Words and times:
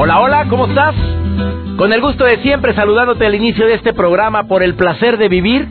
Hola, 0.00 0.20
hola, 0.20 0.46
¿cómo 0.48 0.68
estás? 0.68 0.94
Con 1.76 1.92
el 1.92 2.00
gusto 2.00 2.22
de 2.22 2.40
siempre 2.40 2.72
saludándote 2.72 3.26
al 3.26 3.34
inicio 3.34 3.66
de 3.66 3.74
este 3.74 3.92
programa 3.92 4.44
por 4.44 4.62
el 4.62 4.74
placer 4.74 5.18
de 5.18 5.28
vivir 5.28 5.66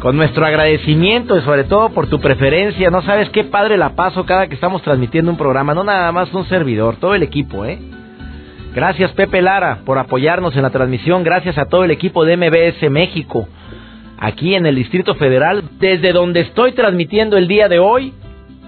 con 0.00 0.16
nuestro 0.16 0.44
agradecimiento 0.44 1.38
y 1.38 1.42
sobre 1.42 1.62
todo 1.62 1.90
por 1.90 2.08
tu 2.08 2.18
preferencia. 2.18 2.90
No 2.90 3.02
sabes 3.02 3.30
qué 3.30 3.44
padre 3.44 3.76
la 3.76 3.90
paso 3.90 4.26
cada 4.26 4.48
que 4.48 4.56
estamos 4.56 4.82
transmitiendo 4.82 5.30
un 5.30 5.36
programa, 5.36 5.72
no 5.72 5.84
nada 5.84 6.10
más 6.10 6.34
un 6.34 6.46
servidor, 6.46 6.96
todo 6.96 7.14
el 7.14 7.22
equipo, 7.22 7.64
¿eh? 7.64 7.78
Gracias 8.74 9.12
Pepe 9.12 9.40
Lara 9.40 9.82
por 9.86 10.00
apoyarnos 10.00 10.56
en 10.56 10.62
la 10.62 10.70
transmisión, 10.70 11.22
gracias 11.22 11.58
a 11.58 11.66
todo 11.66 11.84
el 11.84 11.92
equipo 11.92 12.24
de 12.24 12.36
MBS 12.36 12.90
México, 12.90 13.46
aquí 14.18 14.56
en 14.56 14.66
el 14.66 14.74
Distrito 14.74 15.14
Federal, 15.14 15.62
desde 15.78 16.12
donde 16.12 16.40
estoy 16.40 16.72
transmitiendo 16.72 17.36
el 17.36 17.46
día 17.46 17.68
de 17.68 17.78
hoy 17.78 18.14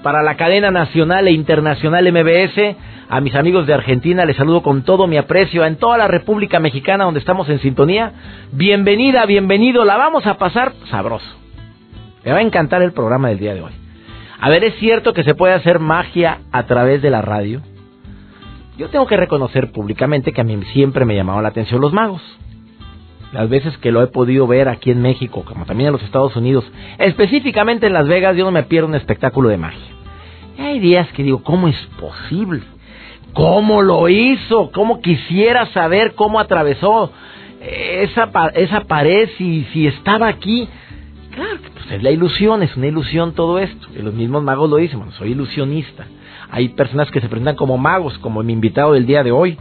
para 0.09 0.23
la 0.23 0.39
cadena 0.39 0.71
nacional 0.71 1.29
e 1.29 1.33
internacional 1.33 2.11
MBS. 2.11 2.77
A 3.11 3.21
mis 3.21 3.35
amigos 3.35 3.67
de 3.67 3.75
Argentina 3.75 4.25
les 4.25 4.39
saludo 4.39 4.63
con 4.63 4.83
todo 4.83 5.07
mi 5.07 5.19
aprecio. 5.19 5.67
En 5.67 5.77
toda 5.77 5.99
la 5.99 6.09
República 6.09 6.61
Mexicana 6.61 7.05
donde 7.05 7.21
estamos 7.21 7.47
en 7.51 7.59
sintonía, 7.59 8.13
bienvenida, 8.53 9.27
bienvenido. 9.27 9.85
La 9.85 9.99
vamos 9.99 10.27
a 10.27 10.39
pasar 10.39 10.73
sabroso. 10.89 11.27
Me 12.25 12.33
va 12.33 12.39
a 12.39 12.41
encantar 12.41 12.81
el 12.81 12.93
programa 12.93 13.29
del 13.29 13.39
día 13.39 13.53
de 13.53 13.61
hoy. 13.61 13.73
A 14.41 14.49
ver, 14.49 14.65
¿es 14.65 14.77
cierto 14.77 15.13
que 15.13 15.25
se 15.25 15.35
puede 15.35 15.53
hacer 15.53 15.79
magia 15.79 16.39
a 16.53 16.63
través 16.63 17.03
de 17.03 17.11
la 17.11 17.21
radio? 17.21 17.61
Yo 18.79 18.89
tengo 18.89 19.07
que 19.07 19.19
reconocer 19.19 19.73
públicamente 19.73 20.33
que 20.33 20.41
a 20.41 20.45
mí 20.45 20.59
siempre 20.73 21.05
me 21.05 21.17
llamaban 21.17 21.43
la 21.43 21.51
atención 21.51 21.83
los 21.83 21.93
magos. 21.93 22.23
Las 23.35 23.51
veces 23.51 23.77
que 23.77 23.93
lo 23.93 24.03
he 24.03 24.07
podido 24.07 24.47
ver 24.47 24.71
aquí 24.71 24.91
en 24.91 25.03
México, 25.03 25.45
como 25.47 25.67
también 25.67 25.89
en 25.89 25.93
los 25.93 26.03
Estados 26.03 26.35
Unidos, 26.35 26.65
específicamente 26.97 27.87
en 27.87 27.93
Las 27.93 28.09
Vegas, 28.09 28.35
yo 28.39 28.47
no 28.47 28.53
me 28.53 28.63
pierdo 28.63 28.89
un 28.89 28.95
espectáculo 28.95 29.51
de 29.51 29.59
magia. 29.59 29.98
Hay 30.59 30.81
días 30.81 31.09
que 31.13 31.23
digo, 31.23 31.43
¿cómo 31.45 31.69
es 31.69 31.77
posible? 32.01 32.63
¿Cómo 33.33 33.81
lo 33.81 34.09
hizo? 34.09 34.73
¿Cómo 34.73 35.01
quisiera 35.01 35.67
saber 35.67 36.15
cómo 36.15 36.41
atravesó 36.41 37.13
esa, 37.61 38.29
esa 38.55 38.81
pared 38.81 39.29
si, 39.39 39.65
si 39.73 39.87
estaba 39.87 40.27
aquí? 40.27 40.69
Claro, 41.33 41.61
pues 41.73 41.93
es 41.93 42.03
la 42.03 42.11
ilusión, 42.11 42.65
es 42.65 42.77
una 42.77 42.89
ilusión 42.89 43.35
todo 43.35 43.61
esto. 43.61 43.87
Y 43.97 44.03
los 44.03 44.15
mismos 44.15 44.43
magos 44.43 44.69
lo 44.69 44.77
dicen, 44.77 44.99
bueno, 44.99 45.13
soy 45.13 45.31
ilusionista. 45.31 46.07
Hay 46.51 46.71
personas 46.71 47.11
que 47.13 47.21
se 47.21 47.29
presentan 47.29 47.55
como 47.55 47.79
magos, 47.79 48.19
como 48.19 48.43
mi 48.43 48.53
invitado 48.53 48.95
del 48.95 49.07
día 49.07 49.23
de 49.23 49.31
hoy. 49.31 49.57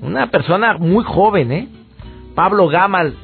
Una 0.00 0.30
persona 0.30 0.78
muy 0.78 1.02
joven, 1.02 1.50
¿eh? 1.50 1.68
Pablo 2.36 2.68
Gamal 2.68 3.14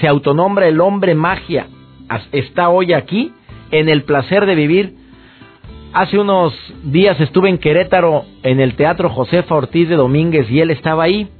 se 0.00 0.08
autonombra 0.08 0.68
el 0.68 0.80
hombre 0.80 1.14
magia. 1.14 1.66
Está 2.32 2.70
hoy 2.70 2.94
aquí 2.94 3.32
en 3.70 3.90
el 3.90 4.04
placer 4.04 4.46
de 4.46 4.54
vivir 4.54 5.05
Hace 5.96 6.18
unos 6.18 6.52
días 6.84 7.18
estuve 7.22 7.48
en 7.48 7.56
Querétaro 7.56 8.26
en 8.42 8.60
el 8.60 8.76
Teatro 8.76 9.08
Josefa 9.08 9.54
Ortiz 9.54 9.88
de 9.88 9.96
Domínguez 9.96 10.46
y 10.50 10.60
él 10.60 10.70
estaba 10.70 11.04
ahí. 11.04 11.30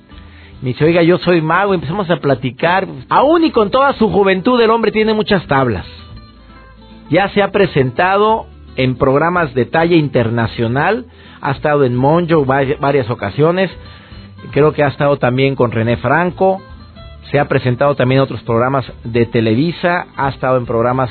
Me 0.63 0.71
dice, 0.71 0.83
oiga, 0.83 1.03
yo 1.03 1.19
soy 1.19 1.43
mago, 1.43 1.75
empezamos 1.75 2.09
a 2.09 2.17
platicar. 2.21 2.89
Aún 3.11 3.45
y 3.45 3.51
con 3.51 3.71
toda 3.71 3.93
su 3.99 4.09
juventud 4.09 4.59
el 4.59 4.71
hombre 4.71 4.93
tiene 4.93 5.13
muchas 5.13 5.47
tablas. 5.47 5.85
Ya 7.11 7.29
se 7.35 7.43
ha 7.43 7.53
presentado 7.53 8.47
en 8.77 8.97
programas 8.97 9.53
de 9.53 9.67
talla 9.67 9.97
internacional, 9.97 11.05
ha 11.43 11.51
estado 11.51 11.85
en 11.85 11.95
Monjo 11.95 12.47
varias 12.47 13.11
ocasiones, 13.11 13.71
creo 14.53 14.73
que 14.73 14.83
ha 14.83 14.89
estado 14.89 15.19
también 15.19 15.55
con 15.55 15.71
René 15.71 15.99
Franco, 15.99 16.63
se 17.31 17.39
ha 17.39 17.45
presentado 17.45 17.95
también 17.95 18.21
en 18.21 18.25
otros 18.25 18.41
programas 18.41 18.91
de 19.05 19.27
Televisa, 19.27 20.07
ha 20.17 20.31
estado 20.31 20.57
en 20.57 20.65
programas 20.65 21.11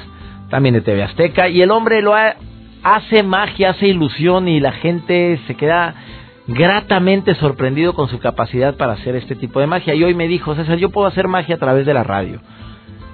también 0.50 0.74
de 0.74 0.82
TV 0.82 1.04
Azteca 1.04 1.48
y 1.48 1.62
el 1.62 1.70
hombre 1.70 2.02
lo 2.02 2.16
ha 2.16 2.38
hace 2.86 3.24
magia, 3.24 3.72
hace 3.72 3.88
ilusión 3.88 4.48
y 4.48 4.60
la 4.60 4.72
gente 4.72 5.40
se 5.48 5.56
queda 5.56 5.96
gratamente 6.46 7.34
sorprendido 7.34 7.96
con 7.96 8.08
su 8.10 8.20
capacidad 8.20 8.78
para 8.78 8.94
hacer 8.94 9.16
este 9.16 9.36
tipo 9.36 9.60
de 9.60 9.66
magia. 9.66 9.96
Y 9.96 10.04
hoy 10.04 10.14
me 10.14 10.28
dijo, 10.28 10.54
César, 10.54 10.78
yo 10.78 10.92
puedo 10.92 11.08
hacer 11.08 11.28
magia 11.28 11.56
a 11.56 11.58
través 11.58 11.88
de 11.88 11.96
la 11.96 12.04
radio. 12.04 12.42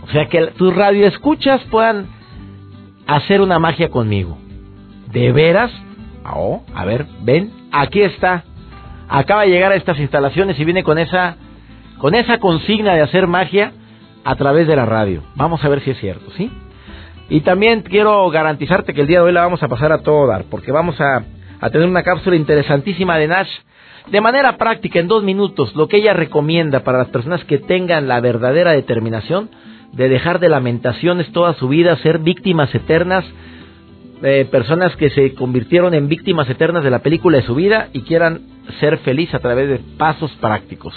O 0.03 0.11
sea, 0.11 0.25
que 0.25 0.47
tus 0.57 0.75
radioescuchas 0.75 1.61
puedan 1.71 2.07
hacer 3.07 3.39
una 3.39 3.59
magia 3.59 3.89
conmigo. 3.89 4.37
¿De 5.09 5.31
veras? 5.31 5.71
Oh, 6.25 6.63
a 6.75 6.83
ver, 6.83 7.05
ven, 7.21 7.51
aquí 7.71 8.01
está. 8.01 8.43
Acaba 9.07 9.43
de 9.43 9.51
llegar 9.51 9.71
a 9.71 9.75
estas 9.75 9.99
instalaciones 9.99 10.59
y 10.59 10.65
viene 10.65 10.83
con 10.83 10.97
esa, 10.97 11.37
con 11.97 12.13
esa 12.13 12.39
consigna 12.39 12.93
de 12.93 13.03
hacer 13.03 13.25
magia 13.25 13.71
a 14.25 14.35
través 14.35 14.67
de 14.67 14.75
la 14.75 14.85
radio. 14.85 15.23
Vamos 15.35 15.63
a 15.63 15.69
ver 15.69 15.79
si 15.79 15.91
es 15.91 15.97
cierto, 15.99 16.29
¿sí? 16.31 16.51
Y 17.29 17.41
también 17.41 17.81
quiero 17.81 18.29
garantizarte 18.29 18.93
que 18.93 19.01
el 19.01 19.07
día 19.07 19.19
de 19.19 19.25
hoy 19.25 19.31
la 19.31 19.41
vamos 19.41 19.63
a 19.63 19.67
pasar 19.67 19.91
a 19.91 19.99
todo 19.99 20.27
dar, 20.27 20.45
porque 20.49 20.71
vamos 20.71 20.99
a, 20.99 21.23
tener 21.71 21.87
una 21.87 22.03
cápsula 22.03 22.35
interesantísima 22.35 23.17
de 23.17 23.27
Nash. 23.27 23.49
De 24.07 24.19
manera 24.19 24.57
práctica, 24.57 24.99
en 24.99 25.07
dos 25.07 25.23
minutos, 25.23 25.75
lo 25.75 25.87
que 25.87 25.97
ella 25.97 26.13
recomienda 26.13 26.81
para 26.81 26.97
las 26.97 27.09
personas 27.09 27.43
que 27.45 27.59
tengan 27.59 28.07
la 28.07 28.19
verdadera 28.19 28.71
determinación 28.71 29.49
de 29.93 30.09
dejar 30.09 30.39
de 30.39 30.49
lamentaciones 30.49 31.31
toda 31.31 31.53
su 31.53 31.67
vida, 31.67 31.95
ser 31.97 32.19
víctimas 32.19 32.73
eternas, 32.73 33.25
eh, 34.23 34.47
personas 34.49 34.95
que 34.95 35.09
se 35.09 35.33
convirtieron 35.33 35.93
en 35.93 36.07
víctimas 36.07 36.49
eternas 36.49 36.83
de 36.83 36.91
la 36.91 36.99
película 36.99 37.37
de 37.37 37.43
su 37.43 37.55
vida 37.55 37.89
y 37.93 38.01
quieran 38.01 38.41
ser 38.79 38.97
feliz 38.99 39.33
a 39.33 39.39
través 39.39 39.67
de 39.67 39.79
pasos 39.97 40.31
prácticos. 40.39 40.93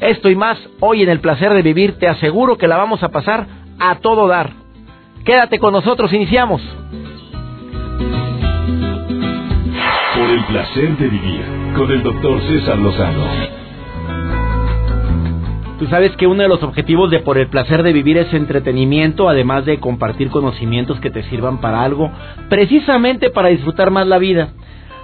Esto 0.00 0.28
y 0.28 0.34
más, 0.34 0.58
hoy 0.80 1.02
en 1.02 1.08
el 1.08 1.20
placer 1.20 1.54
de 1.54 1.62
vivir, 1.62 1.98
te 1.98 2.08
aseguro 2.08 2.58
que 2.58 2.66
la 2.66 2.76
vamos 2.76 3.02
a 3.04 3.10
pasar 3.10 3.46
a 3.78 4.00
todo 4.00 4.26
dar. 4.26 4.61
Quédate 5.24 5.60
con 5.60 5.72
nosotros, 5.72 6.12
iniciamos. 6.12 6.60
Por 10.16 10.30
el 10.30 10.44
placer 10.46 10.96
de 10.96 11.08
vivir 11.08 11.44
con 11.76 11.90
el 11.92 12.02
doctor 12.02 12.40
César 12.40 12.78
Lozano. 12.78 13.24
Tú 15.78 15.86
sabes 15.86 16.16
que 16.16 16.26
uno 16.26 16.42
de 16.42 16.48
los 16.48 16.62
objetivos 16.62 17.10
de 17.10 17.20
Por 17.20 17.38
el 17.38 17.48
placer 17.48 17.84
de 17.84 17.92
vivir 17.92 18.18
es 18.18 18.32
entretenimiento, 18.34 19.28
además 19.28 19.64
de 19.64 19.78
compartir 19.78 20.28
conocimientos 20.30 20.98
que 20.98 21.10
te 21.10 21.22
sirvan 21.24 21.60
para 21.60 21.84
algo, 21.84 22.10
precisamente 22.48 23.30
para 23.30 23.48
disfrutar 23.48 23.92
más 23.92 24.08
la 24.08 24.18
vida. 24.18 24.48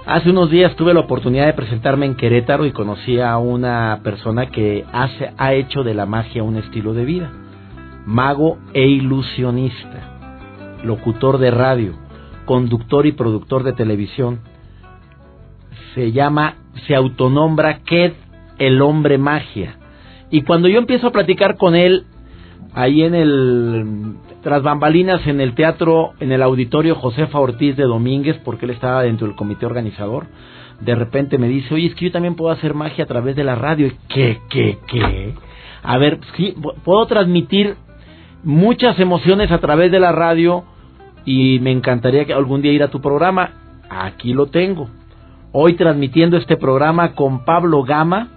Hace 0.05 0.31
unos 0.31 0.49
días 0.49 0.75
tuve 0.75 0.93
la 0.93 1.01
oportunidad 1.01 1.45
de 1.45 1.53
presentarme 1.53 2.05
en 2.05 2.15
Querétaro 2.15 2.65
y 2.65 2.71
conocí 2.71 3.21
a 3.21 3.37
una 3.37 4.01
persona 4.03 4.47
que 4.47 4.83
hace, 4.91 5.31
ha 5.37 5.53
hecho 5.53 5.83
de 5.83 5.93
la 5.93 6.05
magia 6.05 6.43
un 6.43 6.57
estilo 6.57 6.93
de 6.93 7.05
vida. 7.05 7.31
Mago 8.05 8.57
e 8.73 8.87
ilusionista 8.87 10.19
locutor 10.83 11.37
de 11.37 11.51
radio, 11.51 11.93
conductor 12.45 13.05
y 13.05 13.11
productor 13.11 13.63
de 13.63 13.73
televisión. 13.73 14.39
Se 15.93 16.11
llama, 16.11 16.55
se 16.87 16.95
autonombra 16.95 17.79
Ked 17.79 18.13
el 18.57 18.81
hombre 18.81 19.17
magia. 19.17 19.77
Y 20.29 20.41
cuando 20.43 20.67
yo 20.67 20.77
empiezo 20.77 21.07
a 21.07 21.11
platicar 21.11 21.57
con 21.57 21.75
él, 21.75 22.05
ahí 22.73 23.03
en 23.03 23.15
el, 23.15 24.13
tras 24.43 24.61
bambalinas, 24.61 25.25
en 25.25 25.41
el 25.41 25.55
teatro, 25.55 26.11
en 26.19 26.31
el 26.31 26.43
auditorio 26.43 26.95
Josefa 26.95 27.39
Ortiz 27.39 27.75
de 27.75 27.83
Domínguez, 27.83 28.37
porque 28.43 28.65
él 28.65 28.71
estaba 28.71 29.03
dentro 29.03 29.27
del 29.27 29.35
comité 29.35 29.65
organizador, 29.65 30.27
de 30.81 30.95
repente 30.95 31.37
me 31.37 31.47
dice, 31.47 31.73
oye, 31.73 31.87
es 31.87 31.95
que 31.95 32.05
yo 32.05 32.11
también 32.11 32.35
puedo 32.35 32.51
hacer 32.51 32.73
magia 32.73 33.03
a 33.03 33.07
través 33.07 33.35
de 33.35 33.43
la 33.43 33.55
radio. 33.55 33.91
¿Qué, 34.07 34.39
qué, 34.49 34.77
qué? 34.87 35.33
A 35.83 35.97
ver, 35.97 36.19
sí, 36.37 36.55
puedo 36.85 37.05
transmitir 37.05 37.75
muchas 38.43 38.99
emociones 38.99 39.51
a 39.51 39.59
través 39.59 39.91
de 39.91 39.99
la 39.99 40.11
radio 40.11 40.63
y 41.25 41.59
me 41.59 41.71
encantaría 41.71 42.25
que 42.25 42.33
algún 42.33 42.61
día 42.61 42.71
ir 42.71 42.83
a 42.83 42.89
tu 42.89 43.01
programa. 43.01 43.51
Aquí 43.89 44.33
lo 44.33 44.47
tengo. 44.47 44.89
Hoy 45.51 45.73
transmitiendo 45.73 46.37
este 46.37 46.57
programa 46.57 47.13
con 47.13 47.43
Pablo 47.43 47.83
Gama, 47.83 48.29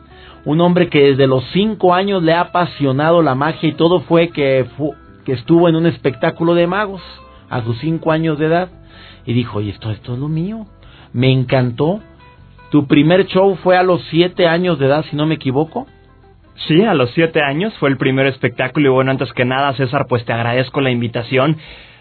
un 0.45 0.61
hombre 0.61 0.89
que 0.89 1.11
desde 1.11 1.27
los 1.27 1.45
cinco 1.53 1.95
años 1.95 2.23
le 2.23 2.33
ha 2.33 2.41
apasionado 2.41 3.23
la 3.23 3.35
magia 3.35 3.69
y 3.69 3.75
todo 3.75 4.01
fue 4.01 4.31
que, 4.31 4.67
que 5.25 5.33
estuvo 5.33 5.69
en 5.69 5.77
un 5.77 5.87
espectáculo 5.87 6.55
de 6.55 6.67
magos 6.67 7.03
a 7.49 7.63
sus 7.63 7.79
cinco 7.79 8.13
años 8.13 8.39
de 8.39 8.47
edad 8.47 8.69
y 9.25 9.35
dijo, 9.35 9.61
y 9.61 9.71
esto, 9.71 9.91
esto 9.91 10.15
es 10.15 10.19
lo 10.19 10.29
mío. 10.29 10.67
Me 11.13 11.31
encantó. 11.31 12.01
Tu 12.71 12.87
primer 12.87 13.27
show 13.27 13.55
fue 13.57 13.77
a 13.77 13.83
los 13.83 14.03
siete 14.11 14.49
años 14.49 14.79
de 14.79 14.87
edad, 14.87 15.05
si 15.11 15.17
no 15.17 15.27
me 15.27 15.35
equivoco. 15.35 15.87
Sí, 16.55 16.83
a 16.83 16.95
los 16.95 17.11
siete 17.13 17.43
años 17.43 17.73
fue 17.79 17.89
el 17.89 17.97
primer 17.97 18.27
espectáculo 18.27 18.89
y 18.89 18.93
bueno, 18.93 19.11
antes 19.11 19.33
que 19.33 19.45
nada, 19.45 19.73
César, 19.75 20.07
pues 20.09 20.25
te 20.25 20.33
agradezco 20.33 20.81
la 20.81 20.91
invitación. 20.91 21.57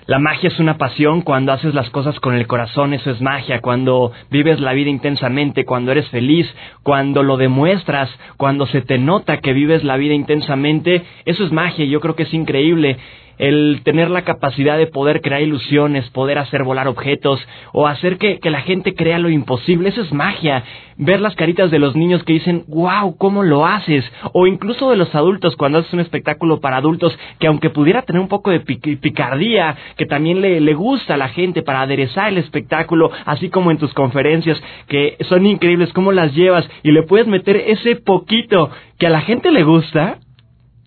La 0.08 0.20
magia 0.20 0.50
es 0.50 0.60
una 0.60 0.78
pasión 0.78 1.22
cuando 1.22 1.54
haces 1.54 1.74
las 1.74 1.90
cosas 1.90 2.20
con 2.20 2.34
el 2.34 2.48
corazón, 2.48 2.94
eso 2.94 3.12
es 3.12 3.22
magia, 3.22 3.62
cuando 3.62 4.12
vives 4.30 4.60
la 4.60 4.74
vida 4.74 4.90
intensamente, 4.90 5.64
cuando 5.64 5.92
eres 5.92 6.10
feliz, 6.10 6.54
cuando 6.84 7.24
lo 7.24 7.38
demuestras, 7.38 8.10
cuando 8.36 8.66
se 8.66 8.82
te 8.82 8.98
nota 8.98 9.38
que 9.38 9.54
vives 9.54 9.84
la 9.84 9.98
vida 9.98 10.14
intensamente, 10.14 11.04
eso 11.26 11.46
es 11.46 11.52
magia, 11.52 11.86
yo 11.86 12.02
creo 12.02 12.16
que 12.16 12.24
es 12.24 12.34
increíble 12.34 12.98
el 13.42 13.82
tener 13.84 14.12
la 14.12 14.22
capacidad 14.22 14.78
de 14.78 14.86
poder 14.86 15.20
crear 15.20 15.42
ilusiones, 15.42 16.08
poder 16.12 16.38
hacer 16.38 16.64
volar 16.64 16.88
objetos 16.88 17.40
o 17.74 17.88
hacer 17.88 18.20
que, 18.20 18.40
la 18.52 18.62
gente 18.62 18.94
crea 18.94 19.18
lo 19.18 19.32
imposible, 19.32 19.90
eso 19.90 20.02
es 20.02 20.14
magia. 20.14 20.64
Ver 20.98 21.20
las 21.22 21.34
caritas 21.36 21.72
de 21.72 21.80
los 21.80 21.96
niños 21.96 22.24
que 22.24 22.34
dicen, 22.34 22.66
wow, 22.68 23.18
¿cómo 23.18 23.42
lo 23.42 23.66
haces? 23.66 24.06
O 24.34 24.46
incluso 24.46 24.92
de 24.92 24.96
los 24.98 25.16
adultos 25.16 25.56
cuando 25.56 25.80
haces 25.80 25.92
un 25.94 26.02
espectáculo 26.02 26.60
para 26.60 26.78
adultos 26.78 27.18
que 27.40 27.48
aunque 27.48 27.72
pudiera 27.72 28.04
tener 28.04 28.22
un 28.22 28.28
poco 28.28 28.52
de 28.52 28.60
picardía, 28.60 29.76
que 29.98 30.06
también 30.06 30.42
le, 30.42 30.60
le 30.60 30.74
gusta 30.76 31.16
a 31.16 31.18
la 31.18 31.30
gente 31.30 31.64
para 31.64 31.82
aderezar 31.82 32.28
el 32.28 32.38
espectáculo, 32.38 33.10
así 33.26 33.50
como 33.50 33.72
en 33.72 33.80
tus 33.80 33.92
conferencias, 33.96 34.62
que 34.88 35.18
son 35.22 35.48
increíbles, 35.48 35.94
cómo 35.94 36.12
las 36.12 36.36
llevas 36.36 36.70
y 36.84 36.92
le 36.92 37.02
puedes 37.02 37.26
meter 37.26 37.56
ese 37.56 37.96
poquito 37.96 38.70
que 39.00 39.08
a 39.08 39.10
la 39.10 39.22
gente 39.22 39.50
le 39.50 39.64
gusta, 39.64 40.20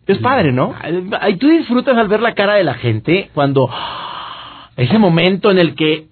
es 0.07 0.19
padre, 0.19 0.53
¿no? 0.53 0.75
Y 1.29 1.37
tú 1.37 1.49
disfrutas 1.49 1.97
al 1.97 2.09
ver 2.09 2.21
la 2.21 2.35
cara 2.35 2.55
de 2.55 2.65
la 2.65 2.75
gente 2.75 3.31
cuando 3.35 3.71
ese 4.77 4.99
momento 4.99 5.51
en 5.51 5.59
el 5.59 5.75
que 5.75 6.09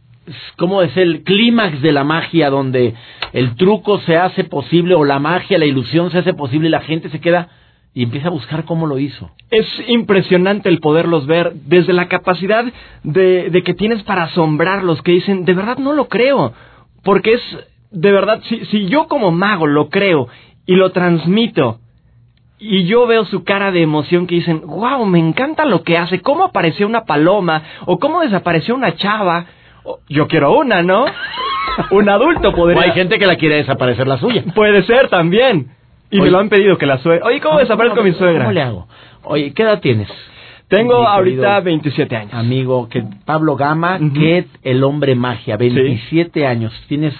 ¿cómo 0.56 0.82
es 0.82 0.96
el 0.96 1.22
clímax 1.22 1.82
de 1.82 1.92
la 1.92 2.04
magia 2.04 2.50
donde 2.50 2.94
el 3.32 3.56
truco 3.56 3.98
se 4.00 4.16
hace 4.16 4.44
posible 4.44 4.94
o 4.94 5.04
la 5.04 5.18
magia, 5.18 5.58
la 5.58 5.66
ilusión 5.66 6.10
se 6.10 6.18
hace 6.18 6.34
posible 6.34 6.68
y 6.68 6.70
la 6.70 6.80
gente 6.80 7.08
se 7.08 7.20
queda 7.20 7.48
y 7.94 8.04
empieza 8.04 8.28
a 8.28 8.32
buscar 8.32 8.64
cómo 8.64 8.86
lo 8.86 8.98
hizo. 8.98 9.30
Es 9.50 9.66
impresionante 9.88 10.68
el 10.68 10.80
poderlos 10.80 11.26
ver 11.26 11.52
desde 11.66 11.92
la 11.92 12.08
capacidad 12.08 12.64
de, 13.02 13.50
de 13.50 13.62
que 13.62 13.74
tienes 13.74 14.02
para 14.04 14.24
asombrarlos, 14.24 15.02
que 15.02 15.12
dicen, 15.12 15.44
de 15.44 15.52
verdad 15.52 15.76
no 15.76 15.92
lo 15.92 16.08
creo, 16.08 16.54
porque 17.04 17.34
es, 17.34 17.42
de 17.90 18.12
verdad, 18.12 18.40
si, 18.48 18.64
si 18.66 18.86
yo 18.86 19.08
como 19.08 19.30
mago 19.30 19.66
lo 19.66 19.90
creo 19.90 20.28
y 20.64 20.76
lo 20.76 20.92
transmito, 20.92 21.80
y 22.62 22.84
yo 22.84 23.08
veo 23.08 23.24
su 23.24 23.42
cara 23.42 23.72
de 23.72 23.82
emoción 23.82 24.28
que 24.28 24.36
dicen, 24.36 24.62
wow, 24.64 25.04
me 25.04 25.18
encanta 25.18 25.64
lo 25.64 25.82
que 25.82 25.98
hace, 25.98 26.20
cómo 26.20 26.44
apareció 26.44 26.86
una 26.86 27.04
paloma, 27.04 27.62
o 27.86 27.98
cómo 27.98 28.20
desapareció 28.20 28.76
una 28.76 28.94
chava, 28.94 29.46
yo 30.08 30.28
quiero 30.28 30.56
una, 30.56 30.80
¿no? 30.82 31.06
Un 31.90 32.08
adulto 32.08 32.52
podría... 32.52 32.80
O 32.80 32.84
hay 32.84 32.92
gente 32.92 33.18
que 33.18 33.26
la 33.26 33.36
quiere 33.36 33.56
desaparecer 33.56 34.06
la 34.06 34.18
suya. 34.18 34.44
Puede 34.54 34.82
ser 34.82 35.08
también. 35.08 35.70
Y 36.10 36.20
me 36.20 36.30
lo 36.30 36.38
han 36.38 36.48
pedido 36.48 36.76
que 36.76 36.86
la 36.86 36.98
suegra... 36.98 37.26
Oye, 37.26 37.40
¿cómo 37.40 37.58
desaparezco 37.58 38.02
mi 38.02 38.12
suegra? 38.12 38.44
¿Cómo 38.44 38.52
le 38.52 38.62
hago? 38.62 38.86
Oye, 39.24 39.52
¿qué 39.54 39.62
edad 39.62 39.80
tienes? 39.80 40.08
Tengo 40.68 41.06
ahorita 41.06 41.60
27 41.60 42.16
años. 42.16 42.34
Amigo, 42.34 42.88
que 42.88 43.02
Pablo 43.24 43.56
Gama, 43.56 43.98
que 44.14 44.46
el 44.62 44.84
hombre 44.84 45.14
magia, 45.14 45.56
27 45.56 46.46
años. 46.46 46.72
Tienes 46.88 47.14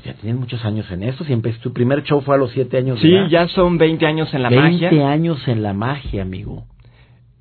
pues 0.00 0.14
ya 0.14 0.20
tienes 0.20 0.40
muchos 0.40 0.64
años 0.64 0.90
en 0.90 1.02
eso. 1.02 1.24
Siempre 1.24 1.52
tu 1.54 1.72
primer 1.72 2.02
show 2.02 2.20
fue 2.20 2.34
a 2.34 2.38
los 2.38 2.50
siete 2.52 2.78
años. 2.78 2.98
Sí, 3.00 3.12
ya 3.28 3.48
son 3.48 3.78
20 3.78 4.06
años 4.06 4.32
en 4.32 4.42
la 4.42 4.50
magia. 4.50 4.90
20 4.90 5.04
años 5.04 5.48
en 5.48 5.62
la 5.62 5.72
magia, 5.72 6.22
amigo. 6.22 6.64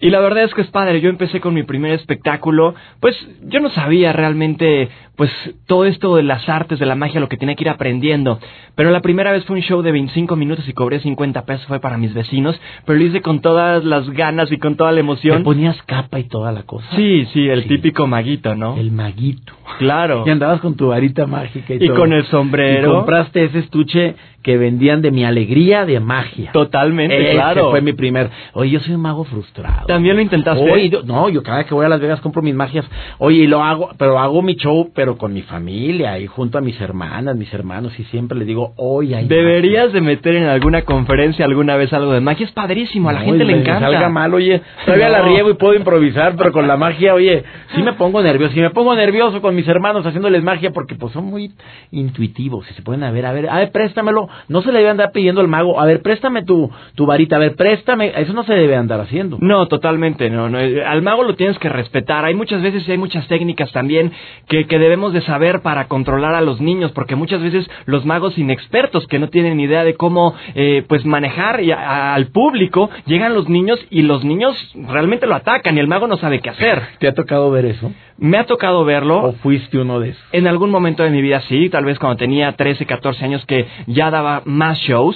Y 0.01 0.09
la 0.09 0.19
verdad 0.19 0.43
es 0.43 0.53
que 0.53 0.61
es 0.61 0.67
padre. 0.69 1.01
Yo 1.01 1.09
empecé 1.09 1.41
con 1.41 1.53
mi 1.53 1.63
primer 1.63 1.91
espectáculo. 1.93 2.75
Pues 2.99 3.15
yo 3.43 3.59
no 3.59 3.69
sabía 3.69 4.13
realmente, 4.13 4.89
pues 5.19 5.29
todo 5.67 5.83
esto 5.83 6.15
de 6.15 6.23
las 6.23 6.47
artes, 6.47 6.79
de 6.79 6.85
la 6.85 6.95
magia, 6.95 7.19
lo 7.19 7.27
que 7.27 7.35
tenía 7.35 7.53
que 7.55 7.65
ir 7.65 7.69
aprendiendo. 7.69 8.39
Pero 8.75 8.89
la 8.89 9.01
primera 9.01 9.33
vez 9.33 9.43
fue 9.43 9.57
un 9.57 9.61
show 9.61 9.81
de 9.81 9.91
25 9.91 10.37
minutos 10.37 10.65
y 10.69 10.71
cobré 10.71 11.01
50 11.01 11.43
pesos. 11.43 11.65
Fue 11.67 11.81
para 11.81 11.97
mis 11.97 12.13
vecinos. 12.13 12.57
Pero 12.85 12.97
lo 12.97 13.03
hice 13.03 13.21
con 13.21 13.41
todas 13.41 13.83
las 13.83 14.09
ganas 14.11 14.49
y 14.49 14.57
con 14.57 14.77
toda 14.77 14.93
la 14.93 15.01
emoción. 15.01 15.39
¿Te 15.39 15.43
ponías 15.43 15.75
capa 15.83 16.19
y 16.19 16.23
toda 16.23 16.53
la 16.53 16.63
cosa? 16.63 16.87
Sí, 16.95 17.25
sí, 17.33 17.49
el 17.49 17.67
típico 17.67 18.07
maguito, 18.07 18.55
¿no? 18.55 18.77
El 18.77 18.93
maguito. 18.93 19.51
Claro. 19.77 20.23
Y 20.25 20.29
andabas 20.29 20.61
con 20.61 20.77
tu 20.77 20.87
varita 20.87 21.27
mágica 21.27 21.73
y, 21.73 21.83
y 21.83 21.89
con 21.89 22.13
el 22.13 22.23
sombrero. 22.27 22.89
Y 22.89 22.93
compraste 22.93 23.43
ese 23.43 23.59
estuche 23.59 24.15
que 24.43 24.57
vendían 24.57 25.01
de 25.01 25.11
mi 25.11 25.25
alegría 25.25 25.85
de 25.85 25.99
magia. 25.99 26.51
Totalmente, 26.51 27.31
claro. 27.31 27.71
fue 27.71 27.81
mi 27.81 27.93
primer. 27.93 28.29
Oye, 28.53 28.71
yo 28.71 28.79
soy 28.79 28.95
un 28.95 29.01
mago 29.01 29.25
frustrado. 29.25 29.85
¿También 29.87 30.15
lo 30.15 30.21
intentaste? 30.21 30.71
Oye, 30.71 30.91
no, 31.03 31.29
yo 31.29 31.43
cada 31.43 31.59
vez 31.59 31.67
que 31.67 31.73
voy 31.73 31.85
a 31.85 31.89
Las 31.89 31.99
Vegas 31.99 32.21
compro 32.21 32.41
mis 32.41 32.55
magias. 32.55 32.85
Oye, 33.17 33.39
y 33.39 33.47
lo 33.47 33.63
hago, 33.63 33.89
pero 33.97 34.17
hago 34.17 34.41
mi 34.41 34.55
show, 34.55 34.91
pero 34.95 35.08
con 35.17 35.33
mi 35.33 35.41
familia 35.41 36.19
y 36.19 36.27
junto 36.27 36.57
a 36.57 36.61
mis 36.61 36.79
hermanas, 36.81 37.35
mis 37.35 37.53
hermanos, 37.53 37.97
y 37.99 38.03
siempre 38.05 38.37
les 38.37 38.47
digo, 38.47 38.73
oye, 38.77 39.15
hay 39.15 39.27
Deberías 39.27 39.91
de 39.93 40.01
meter 40.01 40.35
en 40.35 40.45
alguna 40.45 40.83
conferencia 40.83 41.45
alguna 41.45 41.75
vez 41.75 41.91
algo 41.93 42.11
de 42.11 42.21
magia. 42.21 42.45
Es 42.45 42.51
padrísimo, 42.51 43.09
a 43.09 43.13
la 43.13 43.21
gente 43.21 43.45
le 43.45 43.59
encanta. 43.59 43.89
salga 43.89 44.09
mal, 44.09 44.33
oye, 44.33 44.61
todavía 44.85 45.09
la 45.09 45.21
riego 45.21 45.49
y 45.49 45.53
puedo 45.53 45.73
improvisar, 45.73 46.35
pero 46.35 46.51
con 46.51 46.67
la 46.67 46.77
magia, 46.77 47.13
oye, 47.13 47.43
sí 47.75 47.83
me 47.83 47.93
pongo 47.93 48.21
nervioso. 48.21 48.53
Si 48.53 48.61
me 48.61 48.69
pongo 48.69 48.95
nervioso 48.95 49.41
con 49.41 49.55
mis 49.55 49.67
hermanos 49.67 50.05
haciéndoles 50.05 50.43
magia, 50.43 50.71
porque 50.71 50.95
pues 50.95 51.13
son 51.13 51.25
muy 51.25 51.51
intuitivos, 51.91 52.65
si 52.67 52.73
se 52.73 52.81
pueden 52.81 53.03
a 53.03 53.11
ver, 53.11 53.25
a 53.25 53.33
ver, 53.33 53.49
a 53.49 53.57
ver, 53.57 53.71
préstamelo 53.71 54.29
no 54.47 54.61
se 54.61 54.71
le 54.71 54.79
debe 54.79 54.89
andar 54.89 55.11
pidiendo 55.11 55.41
al 55.41 55.47
mago, 55.47 55.79
a 55.79 55.85
ver, 55.85 56.01
préstame 56.01 56.43
tu, 56.43 56.69
tu 56.95 57.05
varita, 57.05 57.35
a 57.35 57.39
ver, 57.39 57.55
préstame, 57.55 58.11
eso 58.15 58.33
no 58.33 58.43
se 58.43 58.53
debe 58.53 58.75
andar 58.75 58.99
haciendo. 58.99 59.37
No, 59.39 59.67
totalmente, 59.67 60.29
no, 60.29 60.49
no, 60.49 60.57
al 60.57 61.01
mago 61.01 61.23
lo 61.23 61.35
tienes 61.35 61.57
que 61.59 61.69
respetar. 61.69 62.25
Hay 62.25 62.35
muchas 62.35 62.61
veces 62.61 62.87
y 62.87 62.91
hay 62.91 62.97
muchas 62.97 63.27
técnicas 63.27 63.71
también 63.71 64.11
que, 64.47 64.65
que 64.65 64.79
debemos 64.79 64.98
de 65.07 65.21
saber 65.21 65.61
para 65.61 65.87
controlar 65.87 66.35
a 66.35 66.41
los 66.41 66.59
niños, 66.59 66.91
porque 66.91 67.15
muchas 67.15 67.41
veces 67.41 67.69
los 67.85 68.05
magos 68.05 68.37
inexpertos 68.37 69.07
que 69.07 69.19
no 69.19 69.29
tienen 69.29 69.59
idea 69.59 69.83
de 69.83 69.95
cómo, 69.95 70.35
eh, 70.55 70.83
pues, 70.87 71.05
manejar 71.05 71.61
al 71.61 72.27
público, 72.27 72.89
llegan 73.05 73.33
los 73.33 73.47
niños 73.47 73.79
y 73.89 74.01
los 74.01 74.25
niños 74.25 74.55
realmente 74.75 75.25
lo 75.25 75.35
atacan 75.35 75.77
y 75.77 75.79
el 75.79 75.87
mago 75.87 76.07
no 76.07 76.17
sabe 76.17 76.39
qué 76.41 76.49
hacer. 76.49 76.81
¿Te 76.99 77.07
ha 77.07 77.13
tocado 77.13 77.49
ver 77.51 77.65
eso? 77.65 77.91
Me 78.17 78.37
ha 78.37 78.45
tocado 78.45 78.83
verlo. 78.83 79.23
¿O 79.23 79.33
fuiste 79.33 79.77
uno 79.77 79.99
de 79.99 80.09
esos? 80.09 80.23
En 80.33 80.47
algún 80.47 80.69
momento 80.69 81.03
de 81.03 81.09
mi 81.09 81.21
vida 81.21 81.41
sí, 81.47 81.69
tal 81.69 81.85
vez 81.85 81.97
cuando 81.99 82.17
tenía 82.17 82.51
13, 82.51 82.85
14 82.85 83.23
años 83.23 83.45
que 83.45 83.65
ya 83.87 84.11
daba 84.11 84.41
más 84.45 84.77
shows, 84.79 85.15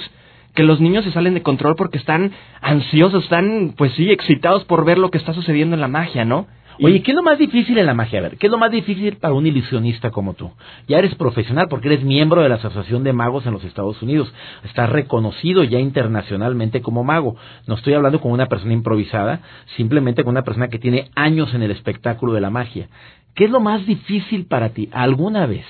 que 0.54 0.62
los 0.62 0.80
niños 0.80 1.04
se 1.04 1.12
salen 1.12 1.34
de 1.34 1.42
control 1.42 1.74
porque 1.76 1.98
están 1.98 2.32
ansiosos, 2.60 3.24
están, 3.24 3.74
pues 3.76 3.92
sí, 3.92 4.10
excitados 4.10 4.64
por 4.64 4.84
ver 4.84 4.98
lo 4.98 5.10
que 5.10 5.18
está 5.18 5.34
sucediendo 5.34 5.74
en 5.74 5.80
la 5.80 5.88
magia, 5.88 6.24
¿no? 6.24 6.46
Oye, 6.82 7.02
¿qué 7.02 7.12
es 7.12 7.14
lo 7.14 7.22
más 7.22 7.38
difícil 7.38 7.78
en 7.78 7.86
la 7.86 7.94
magia? 7.94 8.18
A 8.18 8.22
ver, 8.22 8.36
¿qué 8.36 8.46
es 8.46 8.50
lo 8.50 8.58
más 8.58 8.70
difícil 8.70 9.16
para 9.16 9.34
un 9.34 9.46
ilusionista 9.46 10.10
como 10.10 10.34
tú? 10.34 10.50
Ya 10.88 10.98
eres 10.98 11.14
profesional 11.14 11.68
porque 11.68 11.88
eres 11.88 12.04
miembro 12.04 12.42
de 12.42 12.48
la 12.48 12.56
Asociación 12.56 13.04
de 13.04 13.12
Magos 13.12 13.46
en 13.46 13.52
los 13.52 13.64
Estados 13.64 14.00
Unidos. 14.02 14.32
Estás 14.64 14.90
reconocido 14.90 15.62
ya 15.64 15.78
internacionalmente 15.78 16.82
como 16.82 17.04
mago. 17.04 17.36
No 17.66 17.74
estoy 17.74 17.94
hablando 17.94 18.20
con 18.20 18.32
una 18.32 18.46
persona 18.46 18.72
improvisada, 18.72 19.40
simplemente 19.76 20.24
con 20.24 20.32
una 20.32 20.42
persona 20.42 20.68
que 20.68 20.78
tiene 20.78 21.10
años 21.14 21.54
en 21.54 21.62
el 21.62 21.70
espectáculo 21.70 22.32
de 22.32 22.40
la 22.40 22.50
magia. 22.50 22.88
¿Qué 23.34 23.44
es 23.44 23.50
lo 23.50 23.60
más 23.60 23.86
difícil 23.86 24.46
para 24.46 24.70
ti? 24.70 24.88
¿Alguna 24.92 25.46
vez 25.46 25.66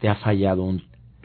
te 0.00 0.08
ha 0.08 0.16
fallado 0.16 0.68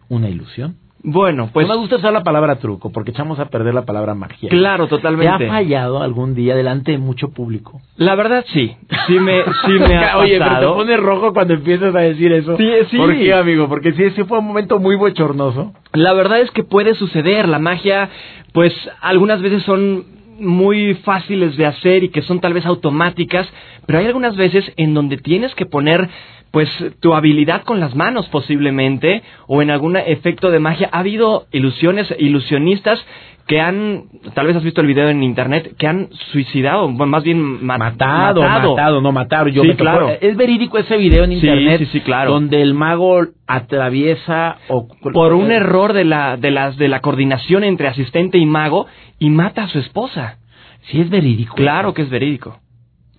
una 0.09 0.29
ilusión? 0.29 0.77
Bueno, 1.03 1.49
pues... 1.51 1.67
No 1.67 1.73
me 1.73 1.79
gusta 1.79 1.95
usar 1.97 2.13
la 2.13 2.23
palabra 2.23 2.57
truco 2.57 2.91
porque 2.91 3.11
echamos 3.11 3.39
a 3.39 3.45
perder 3.45 3.73
la 3.73 3.85
palabra 3.85 4.13
magia. 4.13 4.49
Claro, 4.49 4.87
totalmente. 4.87 5.37
¿Te 5.37 5.49
ha 5.49 5.53
fallado 5.53 6.01
algún 6.01 6.35
día 6.35 6.55
delante 6.55 6.91
de 6.91 6.97
mucho 6.97 7.29
público? 7.29 7.81
La 7.97 8.15
verdad 8.15 8.45
sí, 8.53 8.75
sí 9.07 9.19
me, 9.19 9.43
sí 9.43 9.71
me 9.71 9.97
ha 10.05 10.17
Oye, 10.17 10.37
pero 10.37 10.59
te 10.59 10.65
pones 10.67 10.99
rojo 10.99 11.33
cuando 11.33 11.55
empiezas 11.55 11.95
a 11.95 11.99
decir 11.99 12.31
eso. 12.31 12.55
Sí, 12.57 12.69
sí. 12.89 12.97
¿Por 12.97 13.15
qué, 13.15 13.33
amigo? 13.33 13.67
Porque 13.67 13.93
sí, 13.93 14.11
sí 14.11 14.23
fue 14.23 14.39
un 14.39 14.47
momento 14.47 14.79
muy 14.79 14.95
bochornoso. 14.95 15.73
La 15.93 16.13
verdad 16.13 16.39
es 16.39 16.51
que 16.51 16.63
puede 16.63 16.93
suceder. 16.93 17.47
La 17.47 17.59
magia, 17.59 18.09
pues 18.53 18.73
algunas 19.01 19.41
veces 19.41 19.63
son 19.63 20.05
muy 20.39 20.95
fáciles 20.95 21.57
de 21.57 21.65
hacer 21.65 22.03
y 22.03 22.09
que 22.09 22.21
son 22.21 22.39
tal 22.39 22.53
vez 22.53 22.65
automáticas, 22.65 23.47
pero 23.85 23.99
hay 23.99 24.05
algunas 24.05 24.35
veces 24.35 24.71
en 24.77 24.93
donde 24.93 25.17
tienes 25.17 25.53
que 25.55 25.65
poner 25.65 26.09
pues 26.51 26.69
tu 26.99 27.13
habilidad 27.13 27.63
con 27.63 27.79
las 27.79 27.95
manos 27.95 28.27
posiblemente 28.27 29.23
o 29.47 29.61
en 29.61 29.71
algún 29.71 29.95
efecto 29.95 30.51
de 30.51 30.59
magia. 30.59 30.89
Ha 30.91 30.99
habido 30.99 31.47
ilusiones, 31.51 32.13
ilusionistas 32.19 33.03
que 33.47 33.59
han, 33.59 34.05
tal 34.33 34.47
vez 34.47 34.55
has 34.55 34.63
visto 34.63 34.81
el 34.81 34.87
video 34.87 35.09
en 35.09 35.23
internet, 35.23 35.75
que 35.77 35.87
han 35.87 36.09
suicidado, 36.31 36.87
más 36.89 37.23
bien 37.23 37.65
matado, 37.65 38.41
matado, 38.41 39.01
no 39.01 39.11
mataron. 39.11 39.51
Yo 39.53 39.63
sí, 39.63 39.73
claro. 39.73 40.09
es 40.19 40.37
verídico 40.37 40.77
ese 40.77 40.97
video 40.97 41.23
en 41.23 41.33
internet, 41.33 41.79
sí, 41.79 41.85
sí, 41.87 42.01
claro. 42.01 42.31
donde 42.31 42.61
el 42.61 42.73
mago 42.73 43.25
atraviesa 43.47 44.57
o 44.69 44.87
por 45.13 45.33
un 45.33 45.51
error 45.51 45.93
de 45.93 46.05
la 46.05 46.37
de 46.37 46.51
las 46.51 46.77
de 46.77 46.87
la 46.87 47.01
coordinación 47.01 47.63
entre 47.63 47.87
asistente 47.87 48.37
y 48.37 48.45
mago 48.45 48.87
y 49.19 49.29
mata 49.29 49.63
a 49.63 49.67
su 49.67 49.79
esposa. 49.79 50.37
Sí 50.83 51.01
es 51.01 51.09
verídico. 51.09 51.55
Claro 51.55 51.93
que 51.93 52.03
es 52.03 52.09
verídico. 52.09 52.60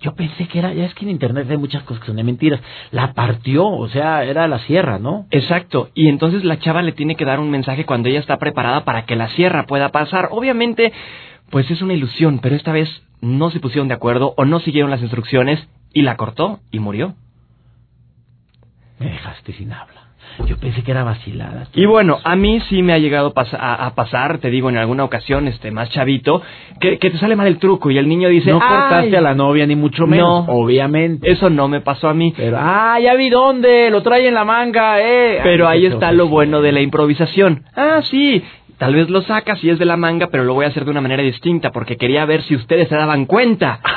Yo 0.03 0.15
pensé 0.15 0.49
que 0.49 0.59
era, 0.59 0.75
ya 0.75 0.85
es 0.85 0.95
que 0.95 1.05
en 1.05 1.13
internet 1.13 1.47
hay 1.49 1.57
muchas 1.57 1.85
cosas 1.85 2.01
que 2.01 2.09
son 2.09 2.17
de 2.17 2.25
mentiras. 2.25 2.61
La 2.91 3.15
partió, 3.15 3.67
o 3.67 3.89
sea, 3.89 4.25
era 4.25 4.49
la 4.49 4.59
sierra, 4.61 4.99
¿no? 4.99 5.27
Exacto. 5.31 5.91
Y 5.95 6.09
entonces 6.09 6.45
la 6.45 6.59
chava 6.59 6.83
le 6.83 6.93
tiene 6.93 7.15
que 7.15 7.25
dar 7.25 7.39
un 7.39 7.51
mensaje 7.51 7.87
cuando 7.87 8.09
ella 8.09 8.19
está 8.19 8.39
preparada 8.39 8.85
para 8.85 9.07
que 9.07 9.15
la 9.15 9.29
sierra 9.29 9.65
pueda 9.67 9.91
pasar. 9.91 10.29
Obviamente, 10.33 10.93
pues 11.51 11.71
es 11.71 11.83
una 11.83 11.95
ilusión, 11.95 12.41
pero 12.41 12.57
esta 12.57 12.73
vez 12.73 12.89
no 13.21 13.51
se 13.51 13.61
pusieron 13.61 13.87
de 13.87 13.95
acuerdo 13.95 14.35
o 14.37 14.45
no 14.45 14.59
siguieron 14.59 14.91
las 14.91 15.03
instrucciones 15.03 15.67
y 15.93 16.03
la 16.03 16.17
cortó 16.17 16.59
y 16.73 16.81
murió. 16.81 17.15
Me 18.99 19.07
dejaste 19.07 19.53
sin 19.53 19.73
habla. 19.73 20.02
Yo 20.47 20.57
pensé 20.57 20.83
que 20.83 20.91
era 20.91 21.05
vacilada. 21.05 21.67
Y 21.75 21.85
bueno, 21.87 22.19
a 22.25 22.37
mí 22.37 22.61
sí 22.69 22.83
me 22.83 22.93
ha 22.93 22.99
llegado 22.99 23.35
pas- 23.35 23.53
a, 23.59 23.87
a 23.87 23.95
pasar, 23.95 24.39
te 24.39 24.51
digo, 24.51 24.71
en 24.71 24.77
alguna 24.79 25.05
ocasión, 25.05 25.47
este, 25.49 25.71
más 25.71 25.91
chavito, 25.91 26.43
que, 26.81 26.99
que 26.99 27.11
te 27.11 27.19
sale 27.19 27.37
mal 27.37 27.47
el 27.47 27.59
truco 27.59 27.91
y 27.91 27.99
el 27.99 28.09
niño 28.09 28.29
dice, 28.29 28.51
no 28.51 28.61
"Ay, 28.63 28.69
cortaste 28.69 29.17
a 29.17 29.21
la 29.21 29.35
novia, 29.35 29.67
ni 29.67 29.77
mucho 29.77 30.07
menos, 30.07 30.47
No. 30.47 30.53
obviamente. 30.55 31.31
Eso 31.31 31.51
no 31.51 31.69
me 31.69 31.81
pasó 31.81 32.09
a 32.09 32.15
mí. 32.15 32.33
Pero, 32.37 32.57
ah, 32.61 32.99
ya 33.01 33.15
vi 33.15 33.31
dónde, 33.31 33.91
lo 33.91 34.03
trae 34.03 34.27
en 34.29 34.35
la 34.35 34.45
manga, 34.45 35.01
eh. 35.01 35.41
Pero 35.43 35.69
Ay, 35.69 35.87
ahí 35.87 35.93
está 35.93 36.13
lo 36.13 36.29
bueno 36.29 36.61
de 36.63 36.73
la 36.73 36.81
improvisación. 36.81 37.65
Ah, 37.77 38.01
sí. 38.11 38.43
Tal 38.79 38.95
vez 38.97 39.09
lo 39.11 39.23
sacas 39.23 39.63
y 39.63 39.71
es 39.71 39.79
de 39.79 39.85
la 39.85 39.97
manga, 39.97 40.27
pero 40.33 40.43
lo 40.43 40.55
voy 40.55 40.65
a 40.65 40.69
hacer 40.69 40.85
de 40.85 40.91
una 40.91 41.01
manera 41.01 41.23
distinta 41.23 41.71
porque 41.71 41.97
quería 41.97 42.25
ver 42.25 42.43
si 42.43 42.57
ustedes 42.57 42.89
se 42.89 42.97
daban 42.97 43.27
cuenta. 43.27 43.81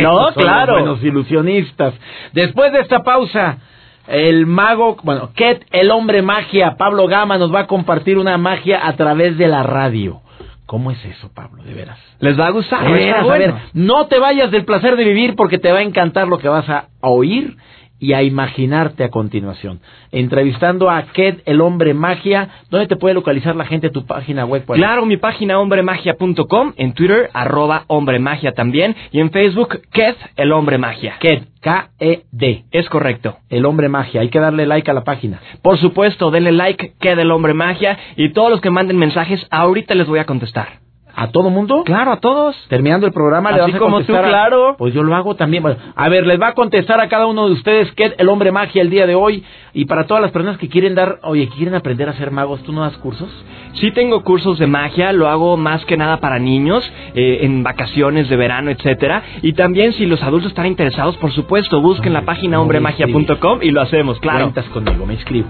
No, 0.00 0.08
son 0.10 0.24
los 0.24 0.34
claro. 0.36 0.72
buenos 0.72 1.04
ilusionistas. 1.04 1.92
Después 2.32 2.72
de 2.72 2.80
esta 2.80 3.02
pausa, 3.02 3.58
el 4.06 4.46
mago, 4.46 4.96
bueno, 5.02 5.30
Ket, 5.34 5.66
el 5.70 5.90
hombre 5.90 6.22
magia, 6.22 6.76
Pablo 6.76 7.06
Gama 7.06 7.38
nos 7.38 7.54
va 7.54 7.60
a 7.60 7.66
compartir 7.66 8.18
una 8.18 8.36
magia 8.38 8.86
a 8.86 8.94
través 8.96 9.38
de 9.38 9.48
la 9.48 9.62
radio. 9.62 10.20
¿Cómo 10.66 10.90
es 10.90 11.04
eso, 11.04 11.30
Pablo? 11.34 11.62
De 11.62 11.74
veras. 11.74 11.98
Les 12.18 12.38
va 12.38 12.46
a 12.46 12.50
gustar. 12.50 12.84
De 12.84 12.88
va 12.88 13.20
a 13.20 13.24
veras, 13.26 13.38
ver, 13.38 13.54
no 13.74 14.06
te 14.06 14.18
vayas 14.18 14.50
del 14.50 14.64
placer 14.64 14.96
de 14.96 15.04
vivir 15.04 15.34
porque 15.36 15.58
te 15.58 15.70
va 15.70 15.80
a 15.80 15.82
encantar 15.82 16.28
lo 16.28 16.38
que 16.38 16.48
vas 16.48 16.68
a 16.68 16.86
oír 17.00 17.56
y 18.02 18.14
a 18.14 18.22
imaginarte 18.24 19.04
a 19.04 19.10
continuación. 19.10 19.78
Entrevistando 20.10 20.90
a 20.90 21.02
Ket, 21.04 21.40
el 21.46 21.60
hombre 21.60 21.94
magia, 21.94 22.48
¿dónde 22.68 22.88
te 22.88 22.96
puede 22.96 23.14
localizar 23.14 23.54
la 23.54 23.64
gente 23.64 23.90
tu 23.90 24.04
página 24.04 24.44
web? 24.44 24.64
Claro, 24.66 25.06
mi 25.06 25.16
página 25.18 25.60
hombremagia.com, 25.60 26.72
en 26.76 26.94
Twitter, 26.94 27.30
arroba 27.32 27.84
hombremagia 27.86 28.52
también, 28.52 28.96
y 29.12 29.20
en 29.20 29.30
Facebook, 29.30 29.82
Kev, 29.92 30.16
el 30.36 30.50
hombre 30.50 30.78
magia. 30.78 31.14
Ket, 31.20 31.44
K-E-D, 31.60 32.64
Es 32.72 32.88
correcto. 32.88 33.36
el 33.48 33.64
hombre 33.66 33.88
magia. 33.88 34.20
Hay 34.22 34.30
que 34.30 34.40
darle 34.40 34.66
like 34.66 34.90
a 34.90 34.94
la 34.94 35.04
página. 35.04 35.40
Por 35.62 35.78
supuesto, 35.78 36.32
denle 36.32 36.50
like, 36.50 36.94
Kev, 36.98 37.20
el 37.20 37.30
hombre 37.30 37.54
magia, 37.54 37.96
y 38.16 38.32
todos 38.32 38.50
los 38.50 38.60
que 38.60 38.70
manden 38.70 38.98
mensajes, 38.98 39.46
ahorita 39.52 39.94
les 39.94 40.08
voy 40.08 40.18
a 40.18 40.26
contestar. 40.26 40.81
¿A 41.14 41.28
todo 41.28 41.50
mundo? 41.50 41.82
Claro, 41.84 42.12
a 42.12 42.20
todos. 42.20 42.56
Terminando 42.68 43.06
el 43.06 43.12
programa, 43.12 43.50
le 43.52 43.60
Así 43.60 43.72
vas 43.72 43.76
a 43.76 43.78
como 43.84 43.98
tú, 44.00 44.06
contestar 44.06 44.24
a- 44.24 44.28
claro. 44.28 44.74
Pues 44.78 44.94
yo 44.94 45.02
lo 45.02 45.14
hago 45.14 45.34
también. 45.36 45.62
Bueno, 45.62 45.78
a 45.94 46.08
ver, 46.08 46.26
les 46.26 46.40
va 46.40 46.48
a 46.48 46.54
contestar 46.54 47.00
a 47.00 47.08
cada 47.08 47.26
uno 47.26 47.46
de 47.46 47.52
ustedes 47.52 47.92
que 47.92 48.14
el 48.16 48.28
hombre 48.28 48.50
magia 48.52 48.80
el 48.82 48.90
día 48.90 49.06
de 49.06 49.14
hoy. 49.14 49.44
Y 49.74 49.84
para 49.84 50.06
todas 50.06 50.22
las 50.22 50.30
personas 50.32 50.58
que 50.58 50.68
quieren 50.68 50.94
dar, 50.94 51.18
oye, 51.22 51.48
que 51.48 51.56
quieren 51.56 51.74
aprender 51.74 52.08
a 52.08 52.14
ser 52.14 52.30
magos, 52.30 52.62
¿tú 52.62 52.72
no 52.72 52.82
das 52.82 52.96
cursos? 52.98 53.28
Sí 53.74 53.90
tengo 53.92 54.22
cursos 54.22 54.58
de 54.58 54.66
magia, 54.66 55.12
lo 55.12 55.28
hago 55.28 55.56
más 55.56 55.84
que 55.86 55.96
nada 55.96 56.18
para 56.20 56.38
niños, 56.38 56.82
eh, 57.14 57.38
en 57.42 57.62
vacaciones 57.62 58.28
de 58.28 58.36
verano, 58.36 58.70
etcétera. 58.70 59.22
Y 59.42 59.52
también 59.54 59.92
si 59.94 60.06
los 60.06 60.22
adultos 60.22 60.50
están 60.50 60.66
interesados, 60.66 61.16
por 61.18 61.32
supuesto, 61.32 61.80
busquen 61.80 62.12
la 62.12 62.22
página 62.22 62.60
hombremagia.com 62.60 63.60
y 63.62 63.70
lo 63.70 63.80
hacemos, 63.80 64.18
claro. 64.20 64.40
Cuentas 64.40 64.66
conmigo, 64.66 65.06
me 65.06 65.14
inscribo. 65.14 65.48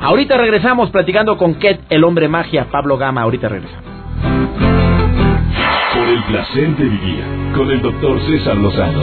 Ahorita 0.00 0.36
regresamos 0.36 0.90
platicando 0.90 1.36
con 1.36 1.54
Ket, 1.56 1.80
el 1.90 2.04
hombre 2.04 2.28
magia, 2.28 2.66
Pablo 2.70 2.96
Gama. 2.98 3.22
Ahorita 3.22 3.48
regresamos. 3.48 4.77
Por 5.94 6.08
el 6.08 6.22
placer 6.24 6.76
de 6.76 6.84
vivir 6.84 7.24
con 7.56 7.70
el 7.70 7.80
doctor 7.82 8.20
César 8.26 8.56
Lozano. 8.56 9.02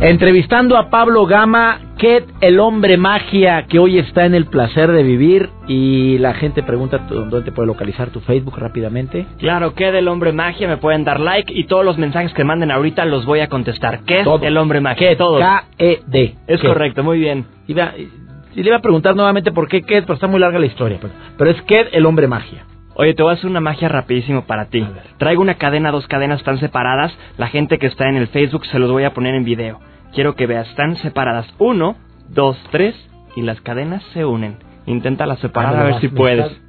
Entrevistando 0.00 0.76
a 0.76 0.90
Pablo 0.90 1.26
Gama, 1.26 1.80
Ket, 1.98 2.24
el 2.40 2.60
hombre 2.60 2.96
magia, 2.96 3.66
que 3.66 3.80
hoy 3.80 3.98
está 3.98 4.24
en 4.26 4.34
el 4.36 4.46
placer 4.46 4.92
de 4.92 5.02
vivir. 5.02 5.50
Y 5.66 6.18
la 6.18 6.34
gente 6.34 6.62
pregunta 6.62 6.98
dónde 7.10 7.42
te 7.42 7.50
puede 7.52 7.66
localizar 7.66 8.10
tu 8.10 8.20
Facebook 8.20 8.56
rápidamente. 8.58 9.26
Claro, 9.38 9.74
que 9.74 9.90
del 9.90 10.06
hombre 10.06 10.32
magia 10.32 10.68
me 10.68 10.76
pueden 10.76 11.04
dar 11.04 11.18
like 11.18 11.52
y 11.52 11.64
todos 11.64 11.84
los 11.84 11.98
mensajes 11.98 12.32
que 12.32 12.44
manden 12.44 12.70
ahorita 12.70 13.04
los 13.04 13.26
voy 13.26 13.40
a 13.40 13.48
contestar. 13.48 14.00
¿Qué 14.06 14.20
es 14.20 14.24
Todo. 14.24 14.44
el 14.46 14.56
hombre 14.56 14.80
magia? 14.80 15.08
Ket, 15.08 15.18
Todos. 15.18 15.40
K-E-D. 15.40 16.34
Es 16.46 16.60
Ket. 16.60 16.68
correcto, 16.70 17.02
muy 17.02 17.18
bien. 17.18 17.46
Iba, 17.66 17.92
y 17.96 18.62
le 18.62 18.68
iba 18.68 18.76
a 18.76 18.82
preguntar 18.82 19.16
nuevamente 19.16 19.50
por 19.50 19.66
qué 19.68 19.82
Ket, 19.82 20.02
pero 20.04 20.14
está 20.14 20.28
muy 20.28 20.38
larga 20.38 20.60
la 20.60 20.66
historia. 20.66 20.98
Pero, 21.00 21.12
pero 21.36 21.50
es 21.50 21.60
Ket, 21.62 21.88
el 21.92 22.06
hombre 22.06 22.28
magia. 22.28 22.64
Oye, 23.00 23.14
te 23.14 23.22
voy 23.22 23.30
a 23.30 23.34
hacer 23.34 23.48
una 23.48 23.60
magia 23.60 23.88
rapidísimo 23.88 24.44
para 24.44 24.70
ti. 24.70 24.84
Traigo 25.18 25.40
una 25.40 25.54
cadena, 25.54 25.92
dos 25.92 26.08
cadenas 26.08 26.40
están 26.40 26.58
separadas. 26.58 27.16
La 27.36 27.46
gente 27.46 27.78
que 27.78 27.86
está 27.86 28.08
en 28.08 28.16
el 28.16 28.26
Facebook 28.26 28.66
se 28.66 28.80
los 28.80 28.90
voy 28.90 29.04
a 29.04 29.14
poner 29.14 29.36
en 29.36 29.44
video. 29.44 29.78
Quiero 30.12 30.34
que 30.34 30.48
veas, 30.48 30.68
están 30.68 30.96
separadas. 30.96 31.46
Uno, 31.58 31.94
dos, 32.28 32.58
tres, 32.72 32.96
y 33.36 33.42
las 33.42 33.60
cadenas 33.60 34.02
se 34.14 34.24
unen. 34.24 34.56
Inténtalas 34.86 35.38
separar 35.38 35.76
Ah, 35.76 35.80
a 35.82 35.84
ver 35.84 36.00
si 36.00 36.08
puedes. 36.08 36.60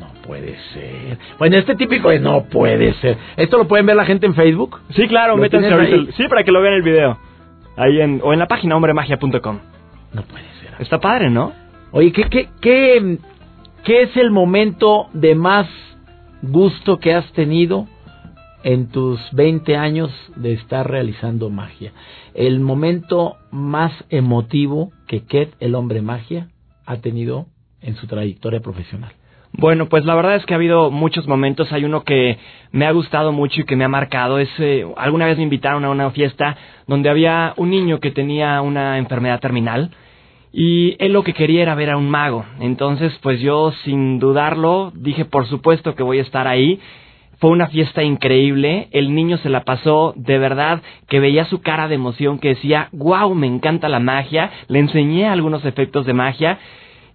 No 0.00 0.08
puede 0.26 0.56
ser. 0.74 1.18
Bueno, 1.38 1.56
este 1.56 1.76
típico 1.76 2.10
de 2.10 2.18
no 2.18 2.42
puede 2.46 2.92
ser. 2.94 3.16
¿Esto 3.36 3.58
lo 3.58 3.68
pueden 3.68 3.86
ver 3.86 3.94
la 3.94 4.04
gente 4.04 4.26
en 4.26 4.34
Facebook? 4.34 4.80
Sí, 4.90 5.06
claro, 5.06 5.36
¿Lo 5.36 5.42
métanse 5.42 5.72
ahorita. 5.72 6.12
Sí, 6.16 6.24
para 6.26 6.42
que 6.42 6.50
lo 6.50 6.60
vean 6.60 6.74
el 6.74 6.82
video. 6.82 7.16
Ahí 7.76 8.00
en, 8.00 8.20
o 8.24 8.32
en 8.32 8.40
la 8.40 8.48
página 8.48 8.74
hombremagia.com. 8.74 9.60
No 10.14 10.22
puede 10.22 10.46
ser. 10.60 10.74
Está 10.80 10.98
padre, 10.98 11.30
¿no? 11.30 11.52
Oye, 11.92 12.10
¿qué, 12.10 12.24
qué, 12.24 12.48
qué, 12.60 13.18
qué 13.84 14.02
es 14.02 14.16
el 14.16 14.30
momento 14.30 15.08
de 15.12 15.34
más 15.34 15.66
gusto 16.42 16.98
que 16.98 17.14
has 17.14 17.30
tenido 17.32 17.86
en 18.64 18.88
tus 18.88 19.20
20 19.32 19.76
años 19.76 20.10
de 20.36 20.52
estar 20.52 20.88
realizando 20.88 21.50
magia? 21.50 21.92
El 22.34 22.60
momento 22.60 23.36
más 23.50 23.92
emotivo 24.08 24.92
que 25.06 25.24
Ket, 25.24 25.54
el 25.60 25.74
hombre 25.74 26.00
magia, 26.00 26.48
ha 26.86 26.96
tenido 26.96 27.46
en 27.80 27.96
su 27.96 28.06
trayectoria 28.06 28.60
profesional. 28.60 29.12
Bueno, 29.54 29.88
pues 29.90 30.06
la 30.06 30.14
verdad 30.14 30.36
es 30.36 30.46
que 30.46 30.54
ha 30.54 30.56
habido 30.56 30.90
muchos 30.90 31.28
momentos. 31.28 31.70
Hay 31.72 31.84
uno 31.84 32.04
que 32.04 32.38
me 32.70 32.86
ha 32.86 32.92
gustado 32.92 33.32
mucho 33.32 33.60
y 33.60 33.64
que 33.64 33.76
me 33.76 33.84
ha 33.84 33.88
marcado. 33.88 34.38
Es, 34.38 34.48
eh, 34.58 34.86
alguna 34.96 35.26
vez 35.26 35.36
me 35.36 35.42
invitaron 35.42 35.84
a 35.84 35.90
una 35.90 36.10
fiesta 36.10 36.56
donde 36.86 37.10
había 37.10 37.52
un 37.58 37.68
niño 37.68 38.00
que 38.00 38.10
tenía 38.10 38.62
una 38.62 38.96
enfermedad 38.96 39.40
terminal 39.40 39.90
y 40.52 40.96
él 40.98 41.12
lo 41.12 41.22
que 41.24 41.32
quería 41.32 41.62
era 41.62 41.74
ver 41.74 41.90
a 41.90 41.96
un 41.96 42.10
mago. 42.10 42.44
Entonces, 42.60 43.18
pues 43.22 43.40
yo 43.40 43.72
sin 43.84 44.18
dudarlo 44.18 44.92
dije, 44.94 45.24
por 45.24 45.46
supuesto 45.46 45.94
que 45.94 46.02
voy 46.02 46.18
a 46.18 46.22
estar 46.22 46.46
ahí. 46.46 46.78
Fue 47.38 47.50
una 47.50 47.68
fiesta 47.68 48.02
increíble. 48.02 48.88
El 48.92 49.14
niño 49.14 49.38
se 49.38 49.48
la 49.48 49.64
pasó 49.64 50.12
de 50.14 50.38
verdad 50.38 50.82
que 51.08 51.20
veía 51.20 51.46
su 51.46 51.62
cara 51.62 51.88
de 51.88 51.94
emoción 51.94 52.38
que 52.38 52.50
decía, 52.50 52.88
wow, 52.92 53.34
me 53.34 53.46
encanta 53.46 53.88
la 53.88 53.98
magia. 53.98 54.50
Le 54.68 54.78
enseñé 54.78 55.26
algunos 55.26 55.64
efectos 55.64 56.04
de 56.04 56.12
magia 56.12 56.58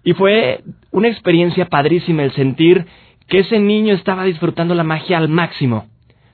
y 0.04 0.14
fue 0.14 0.62
una 0.92 1.08
experiencia 1.08 1.68
padrísima 1.68 2.24
el 2.24 2.32
sentir 2.32 2.88
que 3.28 3.40
ese 3.40 3.60
niño 3.60 3.94
estaba 3.94 4.24
disfrutando 4.24 4.74
la 4.74 4.84
magia 4.84 5.18
al 5.18 5.30
máximo. 5.30 5.86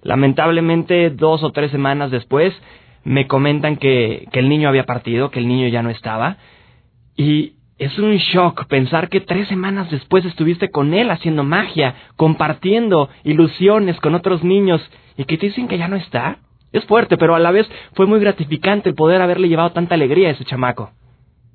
Lamentablemente, 0.04 1.10
dos 1.10 1.44
o 1.44 1.52
tres 1.52 1.72
semanas 1.72 2.12
después, 2.12 2.54
me 3.04 3.28
comentan 3.28 3.76
que, 3.76 4.28
que 4.32 4.40
el 4.40 4.48
niño 4.48 4.70
había 4.70 4.86
partido, 4.86 5.32
que 5.32 5.40
el 5.40 5.48
niño 5.48 5.68
ya 5.68 5.82
no 5.82 5.90
estaba. 5.90 6.38
Y 7.16 7.54
es 7.78 7.98
un 8.00 8.16
shock 8.16 8.66
pensar 8.68 9.10
que 9.10 9.22
tres 9.22 9.48
semanas 9.48 9.90
después 9.92 10.26
estuviste 10.26 10.70
con 10.70 10.94
él 10.94 11.12
haciendo 11.12 11.44
magia, 11.44 11.96
compartiendo 12.16 13.10
ilusiones 13.24 14.00
con 14.00 14.16
otros 14.16 14.44
niños 14.44 14.82
y 15.18 15.26
que 15.26 15.38
te 15.38 15.48
dicen 15.48 15.68
que 15.68 15.78
ya 15.78 15.88
no 15.88 15.96
está. 15.96 16.38
Es 16.72 16.86
fuerte, 16.86 17.18
pero 17.18 17.36
a 17.36 17.40
la 17.40 17.52
vez 17.52 17.70
fue 17.94 18.08
muy 18.08 18.20
gratificante 18.20 18.90
el 18.90 18.96
poder 18.96 19.22
haberle 19.22 19.48
llevado 19.48 19.72
tanta 19.72 19.96
alegría 19.96 20.30
a 20.30 20.32
ese 20.32 20.46
chamaco, 20.46 20.92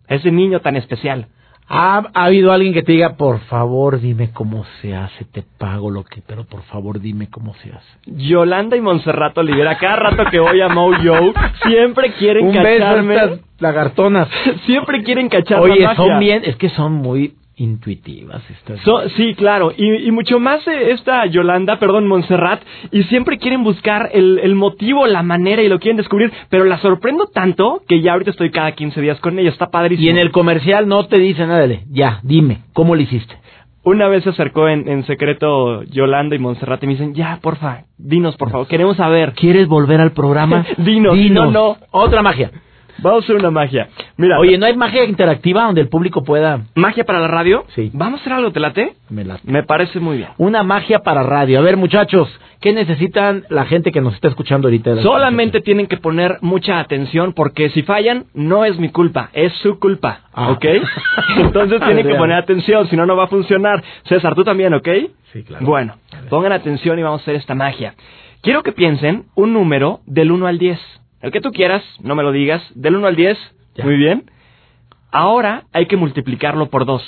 a 0.09 0.15
ese 0.15 0.31
niño 0.31 0.61
tan 0.61 0.77
especial. 0.77 1.29
¿Ha, 1.71 2.03
ha 2.15 2.25
habido 2.25 2.51
alguien 2.53 2.73
que 2.73 2.83
te 2.83 2.93
diga, 2.93 3.17
por 3.17 3.41
favor, 3.41 4.01
dime 4.01 4.31
cómo 4.33 4.65
se 4.81 4.97
hace, 4.97 5.25
te 5.27 5.43
pago 5.59 5.91
lo 5.91 6.03
que, 6.03 6.23
pero 6.27 6.45
por 6.45 6.63
favor, 6.63 6.99
dime 7.01 7.29
cómo 7.29 7.55
se 7.57 7.71
hace? 7.71 7.87
Yolanda 8.07 8.77
y 8.77 8.81
Montserrat 8.81 9.37
Olivera, 9.37 9.77
cada 9.77 9.97
rato 9.97 10.25
que 10.31 10.39
voy 10.41 10.61
a 10.63 10.69
Mojo, 10.69 11.35
siempre 11.67 12.13
quieren 12.13 12.47
Un 12.47 12.53
beso 12.55 12.85
a 12.85 12.89
cacharme. 12.89 13.15
estas 13.15 13.41
lagartonas. 13.59 14.29
Siempre 14.67 15.03
quieren 15.03 15.29
cachar 15.29 15.61
Oye, 15.61 15.87
son 15.97 16.19
bien, 16.21 16.43
es 16.45 16.57
que 16.57 16.69
son 16.71 16.93
muy 16.95 17.35
intuitivas 17.59 18.43
estas. 18.51 18.81
So- 18.81 19.09
sí, 19.11 19.35
claro, 19.35 19.73
y, 19.77 20.07
y 20.07 20.11
mucho 20.11 20.39
más 20.41 20.67
eh, 20.67 20.93
esta 20.93 21.27
Yolanda, 21.27 21.79
perdón, 21.79 22.07
Montserrat, 22.07 22.63
y 22.93 23.03
siempre 23.05 23.39
quieren 23.39 23.63
buscar 23.65 24.11
el, 24.13 24.39
el 24.43 24.55
motivo, 24.55 25.07
la 25.07 25.23
manera 25.23 25.63
y 25.63 25.69
lo 25.69 25.79
quieren 25.79 25.97
descubrir, 25.97 26.33
pero 26.49 26.65
la 26.65 26.79
sorprendo 26.79 27.27
tanto 27.27 27.83
que 27.89 28.01
ya 28.01 28.13
ahorita 28.13 28.31
estoy 28.31 28.51
cada 28.51 28.73
15 28.73 29.01
días 29.01 29.19
con 29.21 29.39
ella, 29.39 29.51
está 29.51 29.67
padrísimo. 29.71 30.07
y 30.07 30.11
en 30.11 30.19
el 30.19 30.31
comercial 30.31 30.89
no 30.89 31.07
te 31.07 31.19
dicen 31.19 31.49
nada, 31.49 31.67
de, 31.67 31.83
ya, 31.91 32.21
dime, 32.23 32.61
¿cómo 32.73 32.95
lo 32.95 33.03
hiciste? 33.03 33.37
Una 33.85 34.09
vez 34.09 34.23
se 34.25 34.31
acercó 34.31 34.69
en, 34.69 34.87
en 34.89 35.05
secreto 35.07 35.83
Yolanda 35.85 36.37
y 36.37 36.39
Montserrat 36.39 36.83
y 36.83 36.87
me 36.87 36.93
dicen, 36.93 37.15
ya, 37.15 37.39
porfa, 37.41 37.85
dinos, 37.97 38.37
por 38.37 38.51
favor, 38.51 38.67
queremos 38.67 38.97
saber. 38.99 39.33
¿Quieres 39.33 39.67
volver 39.67 40.01
al 40.01 40.13
programa? 40.13 40.67
Dinos, 40.77 41.15
Dinos. 41.15 41.51
no, 41.53 41.71
no. 41.71 41.77
Otra 41.93 42.21
magia. 42.21 42.51
Vamos 43.01 43.23
a 43.23 43.25
hacer 43.25 43.37
una 43.37 43.51
magia. 43.51 43.89
Mira, 44.17 44.39
Oye, 44.39 44.59
¿no 44.59 44.67
hay 44.67 44.77
magia 44.77 45.05
interactiva 45.05 45.65
donde 45.65 45.81
el 45.81 45.89
público 45.89 46.25
pueda...? 46.25 46.61
magia 46.75 47.05
para 47.05 47.21
la 47.21 47.29
radio. 47.29 47.65
Sí. 47.75 47.91
Vamos 47.93 48.19
a 48.19 48.23
hacer 48.23 48.33
algo, 48.33 48.51
¿te 48.53 48.61
late? 48.61 48.95
Me 49.11 49.25
la- 49.25 49.39
Me 49.45 49.63
parece 49.63 50.01
muy 50.01 50.17
bien. 50.19 50.29
Una 50.39 50.63
magia 50.63 51.01
para 51.01 51.23
radio. 51.23 51.59
A 51.59 51.63
ver, 51.63 51.77
muchachos, 51.77 52.29
¿qué 52.61 52.73
necesitan 52.73 53.45
la 53.51 53.65
gente 53.67 53.93
que 53.93 54.01
nos 54.01 54.15
está 54.15 54.29
escuchando 54.29 54.69
ahorita? 54.69 55.01
Solamente 55.03 55.61
tienen 55.61 55.87
que 55.87 55.97
poner 55.97 56.39
mucha 56.41 56.81
atención 56.81 57.33
porque 57.35 57.71
si 57.71 57.83
fallan, 57.83 58.25
no 58.35 58.65
es 58.65 58.79
mi 58.79 58.89
culpa, 58.91 59.31
es 59.33 59.53
su 59.63 59.79
culpa, 59.79 60.21
Ah. 60.33 60.51
¿ok? 60.51 60.65
Entonces 61.39 61.81
tienen 61.81 62.07
que 62.07 62.15
poner 62.15 62.37
atención, 62.37 62.87
si 62.89 62.97
no, 62.97 63.07
no 63.07 63.17
va 63.17 63.25
a 63.25 63.29
funcionar. 63.29 63.83
César, 64.05 64.35
tú 64.35 64.45
también, 64.45 64.75
¿ok? 64.75 64.89
Sí, 65.33 65.43
claro. 65.45 65.65
Bueno, 65.67 65.95
pongan 66.31 66.53
atención 66.53 66.99
y 66.99 67.03
vamos 67.03 67.21
a 67.21 67.23
hacer 67.23 67.37
esta 67.37 67.55
magia. 67.55 67.95
Quiero 68.43 68.63
que 68.63 68.73
piensen 68.73 69.25
un 69.35 69.53
número 69.53 70.01
del 70.07 70.31
1 70.33 70.47
al 70.47 70.59
10. 70.59 70.79
El 71.21 71.33
que 71.33 71.41
tú 71.41 71.51
quieras, 71.53 71.83
no 72.01 72.15
me 72.15 72.23
lo 72.23 72.33
digas. 72.33 72.63
Del 72.75 72.97
1 72.97 73.07
al 73.07 73.17
10, 73.17 73.39
Ya. 73.75 73.85
muy 73.85 73.97
bien. 73.97 74.31
Ahora 75.11 75.65
hay 75.73 75.87
que 75.87 75.97
multiplicarlo 75.97 76.69
por 76.71 76.85
2. 76.85 77.03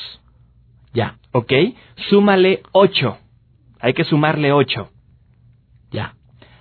Ya, 0.92 1.16
¿Ok? 1.32 1.52
Súmale 2.08 2.62
8. 2.72 3.18
Hay 3.80 3.94
que 3.94 4.04
sumarle 4.04 4.52
8. 4.52 4.90
ya, 5.92 6.14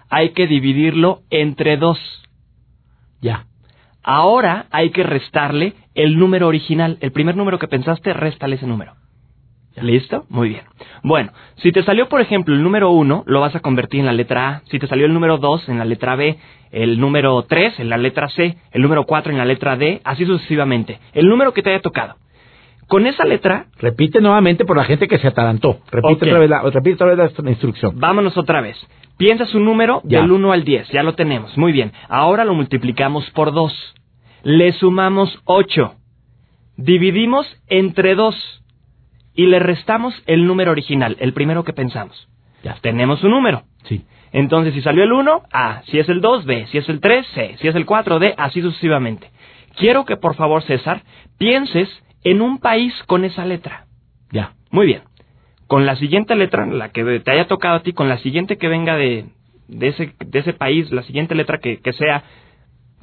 Hay 0.09 0.29
que 0.31 0.47
dividirlo 0.47 1.21
entre 1.29 1.77
2. 1.77 1.97
ya. 3.21 3.45
Ahora 4.03 4.67
hay 4.71 4.91
que 4.91 5.03
restarle 5.03 5.73
el 5.93 6.17
número 6.17 6.47
original. 6.47 6.97
El 7.01 7.11
primer 7.11 7.35
número 7.35 7.59
que 7.59 7.67
pensaste, 7.67 8.13
réstale 8.13 8.55
ese 8.55 8.65
número. 8.67 8.93
¿Listo? 9.81 10.25
Muy 10.29 10.49
bien. 10.49 10.61
Bueno, 11.03 11.31
si 11.57 11.71
te 11.71 11.83
salió, 11.83 12.09
por 12.09 12.19
ejemplo, 12.21 12.53
el 12.53 12.61
número 12.63 12.91
1, 12.91 13.23
lo 13.27 13.39
vas 13.39 13.55
a 13.55 13.59
convertir 13.61 14.01
en 14.01 14.05
la 14.07 14.13
letra 14.13 14.49
A. 14.49 14.61
Si 14.69 14.77
te 14.79 14.87
salió 14.87 15.05
el 15.05 15.13
número 15.13 15.37
2, 15.37 15.69
en 15.69 15.77
la 15.79 15.85
letra 15.85 16.15
B. 16.15 16.37
El 16.71 16.99
número 16.99 17.41
3, 17.43 17.79
en 17.79 17.89
la 17.89 17.97
letra 17.97 18.27
C. 18.29 18.57
El 18.71 18.81
número 18.81 19.05
4, 19.05 19.31
en 19.31 19.37
la 19.37 19.45
letra 19.45 19.77
D. 19.77 20.01
Así 20.03 20.25
sucesivamente. 20.25 20.99
El 21.13 21.27
número 21.29 21.53
que 21.53 21.63
te 21.63 21.69
haya 21.69 21.81
tocado. 21.81 22.15
Con 22.87 23.05
esa 23.07 23.23
letra, 23.23 23.67
Repite 23.77 24.19
nuevamente 24.19 24.65
por 24.65 24.75
la 24.75 24.83
gente 24.83 25.07
que 25.07 25.19
se 25.19 25.27
atarantó. 25.27 25.79
Repite 25.91 26.25
otra 26.25 26.39
vez 26.39 26.49
la, 26.49 26.61
repite 26.63 26.95
otra 26.95 27.15
vez 27.15 27.39
la 27.39 27.49
instrucción. 27.51 27.99
vámonos 27.99 28.35
otra 28.35 28.61
vez. 28.61 28.77
Piensa 29.17 29.45
su 29.45 29.59
número 29.59 30.01
Ya. 30.05 30.21
del 30.21 30.31
1 30.31 30.51
al 30.51 30.63
10. 30.63 30.89
Ya 30.89 31.03
lo 31.03 31.13
tenemos. 31.13 31.55
Muy 31.57 31.71
bien. 31.71 31.91
Ahora 32.09 32.43
lo 32.45 32.53
multiplicamos 32.55 33.29
por 33.31 33.53
2. 33.53 33.95
Le 34.43 34.71
sumamos 34.73 35.39
8. 35.45 35.93
Dividimos 36.77 37.45
entre 37.67 38.15
2. 38.15 38.63
Y 39.33 39.45
le 39.45 39.59
restamos 39.59 40.13
el 40.25 40.45
número 40.45 40.71
original, 40.71 41.17
el 41.19 41.33
primero 41.33 41.63
que 41.63 41.73
pensamos. 41.73 42.27
Ya. 42.63 42.75
Tenemos 42.81 43.23
un 43.23 43.31
número. 43.31 43.63
Sí. 43.83 44.03
Entonces, 44.31 44.73
si 44.73 44.81
salió 44.81 45.03
el 45.03 45.11
1, 45.11 45.43
A. 45.51 45.81
Si 45.83 45.97
es 45.97 46.09
el 46.09 46.21
2, 46.21 46.45
B. 46.45 46.67
Si 46.67 46.77
es 46.77 46.89
el 46.89 46.99
3, 46.99 47.25
C. 47.33 47.55
Si 47.59 47.67
es 47.67 47.75
el 47.75 47.85
4, 47.85 48.19
D. 48.19 48.35
Así 48.37 48.61
sucesivamente. 48.61 49.29
Quiero 49.75 50.05
que, 50.05 50.17
por 50.17 50.35
favor, 50.35 50.61
César, 50.63 51.03
pienses 51.37 51.89
en 52.23 52.41
un 52.41 52.59
país 52.59 52.93
con 53.07 53.23
esa 53.23 53.45
letra. 53.45 53.85
Ya. 54.31 54.53
Muy 54.71 54.85
bien. 54.85 55.03
Con 55.67 55.85
la 55.85 55.95
siguiente 55.95 56.35
letra, 56.35 56.65
la 56.65 56.89
que 56.89 57.19
te 57.19 57.31
haya 57.31 57.47
tocado 57.47 57.75
a 57.75 57.83
ti, 57.83 57.93
con 57.93 58.09
la 58.09 58.17
siguiente 58.17 58.57
que 58.57 58.67
venga 58.67 58.95
de, 58.95 59.25
de, 59.67 59.87
ese, 59.87 60.13
de 60.25 60.39
ese 60.39 60.53
país, 60.53 60.91
la 60.91 61.03
siguiente 61.03 61.35
letra 61.35 61.59
que, 61.59 61.79
que 61.79 61.93
sea, 61.93 62.23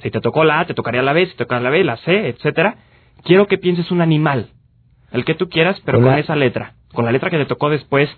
si 0.01 0.11
te 0.11 0.21
tocó 0.21 0.43
la 0.43 0.59
A, 0.59 0.65
te 0.65 0.73
tocaría 0.73 1.01
la 1.01 1.13
B, 1.13 1.25
si 1.25 1.31
te 1.31 1.45
toca 1.45 1.59
la 1.59 1.69
B, 1.69 1.83
la 1.83 1.97
C, 1.97 2.27
etcétera. 2.27 2.75
Quiero 3.23 3.47
que 3.47 3.57
pienses 3.57 3.89
un 3.89 4.01
animal. 4.01 4.49
El 5.11 5.25
que 5.25 5.35
tú 5.35 5.49
quieras, 5.49 5.81
pero 5.85 6.01
Con 6.01 6.13
esa 6.17 6.35
letra. 6.35 6.73
Con 6.93 7.05
la 7.05 7.11
letra 7.11 7.29
que 7.29 7.37
te 7.37 7.45
tocó 7.45 7.69
después. 7.69 8.09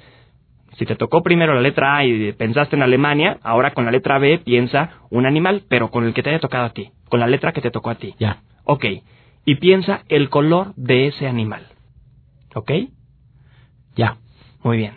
Si 0.78 0.86
te 0.86 0.96
tocó 0.96 1.22
primero 1.24 1.54
la 1.54 1.62
letra 1.62 1.98
A 1.98 2.06
y 2.06 2.32
pensaste 2.34 2.76
en 2.76 2.84
Alemania, 2.84 3.38
ahora 3.44 3.72
con 3.72 3.86
la 3.86 3.92
letra 3.92 4.18
B 4.18 4.40
piensa 4.40 4.92
un 5.10 5.26
animal, 5.26 5.64
pero 5.70 5.90
con 5.92 6.06
el 6.06 6.14
que 6.14 6.24
te 6.24 6.30
haya 6.30 6.40
tocado 6.40 6.66
a 6.66 6.70
ti. 6.70 6.92
Con 7.10 7.20
la 7.20 7.28
letra 7.28 7.52
que 7.52 7.62
te 7.62 7.72
tocó 7.72 7.90
a 7.90 7.96
ti. 7.96 8.14
Ya. 8.20 8.38
Ok. 8.64 8.86
Y 9.46 9.56
piensa 9.56 10.04
el 10.10 10.30
color 10.30 10.74
de 10.76 11.08
ese 11.08 11.28
animal. 11.28 11.64
¿Ok? 12.56 12.72
Ya. 13.96 14.18
Muy 14.64 14.78
bien. 14.78 14.94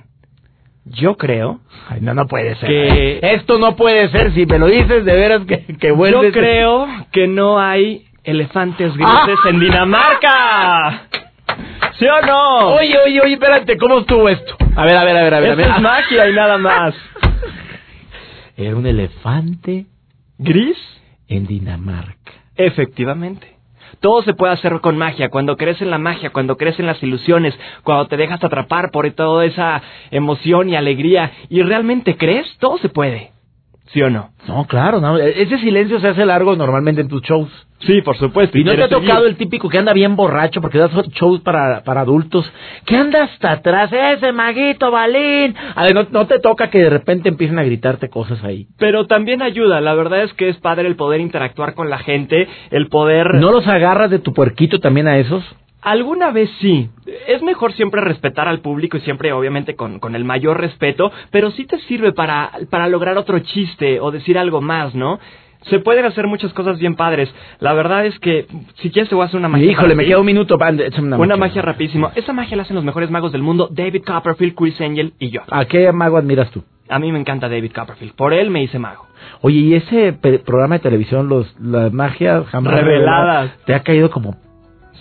Yo 0.84 1.16
creo, 1.16 1.60
Ay, 1.88 2.00
no, 2.00 2.12
no 2.14 2.26
puede 2.26 2.54
ser. 2.56 2.68
Que- 2.68 3.20
Esto 3.34 3.58
no 3.58 3.76
puede 3.76 4.08
ser. 4.10 4.32
Si 4.34 4.46
me 4.46 4.58
lo 4.58 4.66
dices, 4.66 5.04
de 5.04 5.12
veras 5.14 5.44
que, 5.46 5.64
que 5.78 5.88
yo 5.88 5.96
vuelves. 5.96 6.32
creo 6.32 6.86
que 7.12 7.26
no 7.28 7.58
hay 7.60 8.04
elefantes 8.24 8.92
grises 8.94 9.08
Ah. 9.44 9.48
en 9.48 9.60
Dinamarca. 9.60 11.02
¿Sí 12.02 12.08
o 12.08 12.20
no? 12.26 12.74
Oye, 12.74 12.98
oye, 12.98 13.20
oye, 13.20 13.34
espérate, 13.34 13.78
¿cómo 13.78 14.00
estuvo 14.00 14.28
esto? 14.28 14.56
A 14.74 14.84
ver, 14.84 14.96
a 14.96 15.04
ver, 15.04 15.16
a 15.16 15.22
ver, 15.22 15.34
a 15.34 15.40
ver. 15.40 15.50
a 15.52 15.54
ver. 15.54 15.70
es 15.70 15.80
magia 15.80 16.28
y 16.28 16.32
nada 16.32 16.58
más. 16.58 16.96
Era 18.56 18.74
un 18.74 18.84
elefante 18.84 19.86
¿Gris? 20.36 20.76
en 21.28 21.46
Dinamarca. 21.46 22.32
Efectivamente. 22.56 23.56
Todo 24.00 24.20
se 24.24 24.34
puede 24.34 24.52
hacer 24.52 24.80
con 24.80 24.98
magia. 24.98 25.28
Cuando 25.28 25.56
crees 25.56 25.80
en 25.80 25.92
la 25.92 25.98
magia, 25.98 26.30
cuando 26.30 26.56
crees 26.56 26.80
en 26.80 26.86
las 26.86 27.00
ilusiones, 27.04 27.56
cuando 27.84 28.08
te 28.08 28.16
dejas 28.16 28.42
atrapar 28.42 28.90
por 28.90 29.08
toda 29.12 29.44
esa 29.44 29.80
emoción 30.10 30.70
y 30.70 30.74
alegría 30.74 31.30
y 31.50 31.62
realmente 31.62 32.16
crees, 32.16 32.48
todo 32.58 32.78
se 32.78 32.88
puede. 32.88 33.30
¿Sí 33.92 34.00
o 34.00 34.08
no? 34.08 34.30
No, 34.48 34.66
claro, 34.66 35.00
no. 35.00 35.18
Ese 35.18 35.58
silencio 35.58 36.00
se 36.00 36.08
hace 36.08 36.24
largo 36.24 36.56
normalmente 36.56 37.02
en 37.02 37.08
tus 37.08 37.22
shows. 37.22 37.50
Sí, 37.80 38.00
por 38.00 38.16
supuesto. 38.16 38.56
¿Y 38.56 38.64
no 38.64 38.74
te 38.74 38.82
ha 38.82 38.88
seguir. 38.88 39.06
tocado 39.06 39.26
el 39.26 39.36
típico 39.36 39.68
que 39.68 39.76
anda 39.76 39.92
bien 39.92 40.16
borracho 40.16 40.60
porque 40.60 40.78
das 40.78 40.92
shows 41.12 41.40
para, 41.40 41.82
para 41.84 42.00
adultos? 42.00 42.50
Que 42.86 42.96
anda 42.96 43.24
hasta 43.24 43.52
atrás, 43.52 43.92
ese 43.92 44.32
maguito, 44.32 44.90
balín. 44.90 45.54
A 45.74 45.84
ver, 45.84 45.94
no, 45.94 46.06
no 46.10 46.26
te 46.26 46.38
toca 46.38 46.70
que 46.70 46.78
de 46.78 46.90
repente 46.90 47.28
empiecen 47.28 47.58
a 47.58 47.64
gritarte 47.64 48.08
cosas 48.08 48.42
ahí. 48.44 48.66
Pero 48.78 49.06
también 49.06 49.42
ayuda, 49.42 49.80
la 49.80 49.94
verdad 49.94 50.22
es 50.22 50.32
que 50.34 50.48
es 50.48 50.56
padre 50.58 50.88
el 50.88 50.96
poder 50.96 51.20
interactuar 51.20 51.74
con 51.74 51.90
la 51.90 51.98
gente, 51.98 52.48
el 52.70 52.88
poder... 52.88 53.34
¿No 53.34 53.52
los 53.52 53.66
agarras 53.66 54.10
de 54.10 54.20
tu 54.20 54.32
puerquito 54.32 54.78
también 54.80 55.08
a 55.08 55.18
esos? 55.18 55.44
Alguna 55.82 56.30
vez 56.30 56.48
sí. 56.60 56.88
Es 57.26 57.42
mejor 57.42 57.72
siempre 57.72 58.00
respetar 58.00 58.46
al 58.48 58.60
público 58.60 58.96
y 58.96 59.00
siempre 59.00 59.32
obviamente 59.32 59.74
con, 59.74 59.98
con 59.98 60.14
el 60.14 60.24
mayor 60.24 60.60
respeto, 60.60 61.10
pero 61.30 61.50
sí 61.50 61.66
te 61.66 61.78
sirve 61.80 62.12
para, 62.12 62.52
para 62.70 62.88
lograr 62.88 63.18
otro 63.18 63.38
chiste 63.40 63.98
o 64.00 64.10
decir 64.12 64.38
algo 64.38 64.60
más, 64.60 64.94
¿no? 64.94 65.18
Se 65.62 65.78
pueden 65.78 66.04
hacer 66.04 66.26
muchas 66.26 66.52
cosas 66.54 66.78
bien 66.78 66.96
padres. 66.96 67.32
La 67.60 67.72
verdad 67.72 68.04
es 68.04 68.18
que, 68.18 68.46
si 68.80 68.90
quieres 68.90 69.08
te 69.08 69.14
voy 69.14 69.22
a 69.22 69.26
hacer 69.26 69.38
una 69.38 69.48
magia. 69.48 69.70
Híjole, 69.70 69.94
me 69.94 70.04
queda 70.04 70.18
un 70.18 70.26
minuto. 70.26 70.58
pa- 70.58 70.70
échame 70.70 71.06
Una, 71.08 71.18
Una, 71.18 71.36
magia 71.36 71.62
rapidísimo. 71.62 72.10
Esa 72.16 72.32
magia 72.32 72.56
la 72.56 72.64
hacen 72.64 72.74
los 72.74 72.84
mejores 72.84 73.10
magos 73.10 73.30
del 73.30 73.42
mundo, 73.42 73.68
David 73.70 74.02
Copperfield, 74.04 74.54
Chris 74.56 74.80
Angel 74.80 75.12
y 75.20 75.30
yo. 75.30 75.40
¿A 75.50 75.64
qué 75.66 75.90
mago 75.92 76.16
admiras 76.16 76.50
tú? 76.50 76.64
A 76.88 76.98
mí 76.98 77.12
me 77.12 77.18
encanta 77.20 77.48
David 77.48 77.70
Copperfield. 77.72 78.12
Por 78.14 78.34
él 78.34 78.50
me 78.50 78.62
hice 78.62 78.80
mago. 78.80 79.06
Oye, 79.40 79.58
¿y 79.60 79.74
ese 79.74 80.12
programa 80.44 80.76
de 80.76 80.80
televisión, 80.80 81.28
los 81.28 81.54
las 81.60 81.92
magias 81.92 82.44
jamás 82.48 82.74
Reveladas. 82.74 83.52
te 83.64 83.74
ha 83.74 83.80
caído 83.84 84.10
como 84.10 84.34